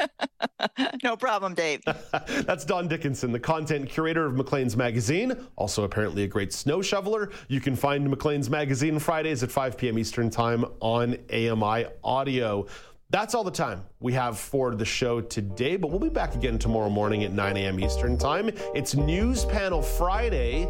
[1.02, 1.80] no problem, Dave.
[2.44, 7.30] That's Don Dickinson, the content curator of Maclean's Magazine, also apparently a great snow shoveler.
[7.48, 9.98] You can find Maclean's Magazine Fridays at 5 p.m.
[9.98, 12.66] Eastern Time on AMI Audio.
[13.10, 16.58] That's all the time we have for the show today, but we'll be back again
[16.58, 17.80] tomorrow morning at 9 a.m.
[17.80, 18.50] Eastern Time.
[18.74, 20.68] It's News Panel Friday.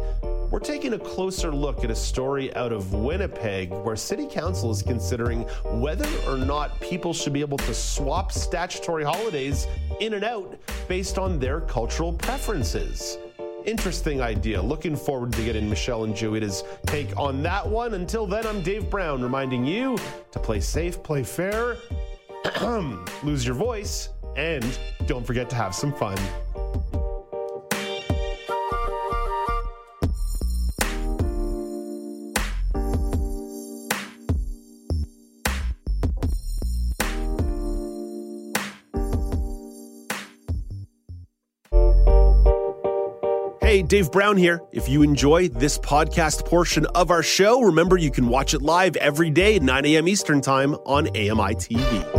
[0.49, 4.81] We're taking a closer look at a story out of Winnipeg where City Council is
[4.81, 5.41] considering
[5.81, 9.67] whether or not people should be able to swap statutory holidays
[9.99, 13.17] in and out based on their cultural preferences.
[13.65, 14.61] Interesting idea.
[14.61, 17.95] Looking forward to getting Michelle and Joeita's take on that one.
[17.95, 19.97] Until then, I'm Dave Brown reminding you
[20.31, 21.75] to play safe, play fair,
[23.23, 26.17] lose your voice, and don't forget to have some fun.
[43.69, 44.63] Hey, Dave Brown here.
[44.71, 48.95] If you enjoy this podcast portion of our show, remember you can watch it live
[48.95, 50.07] every day at 9 a.m.
[50.07, 52.18] Eastern Time on AMI TV.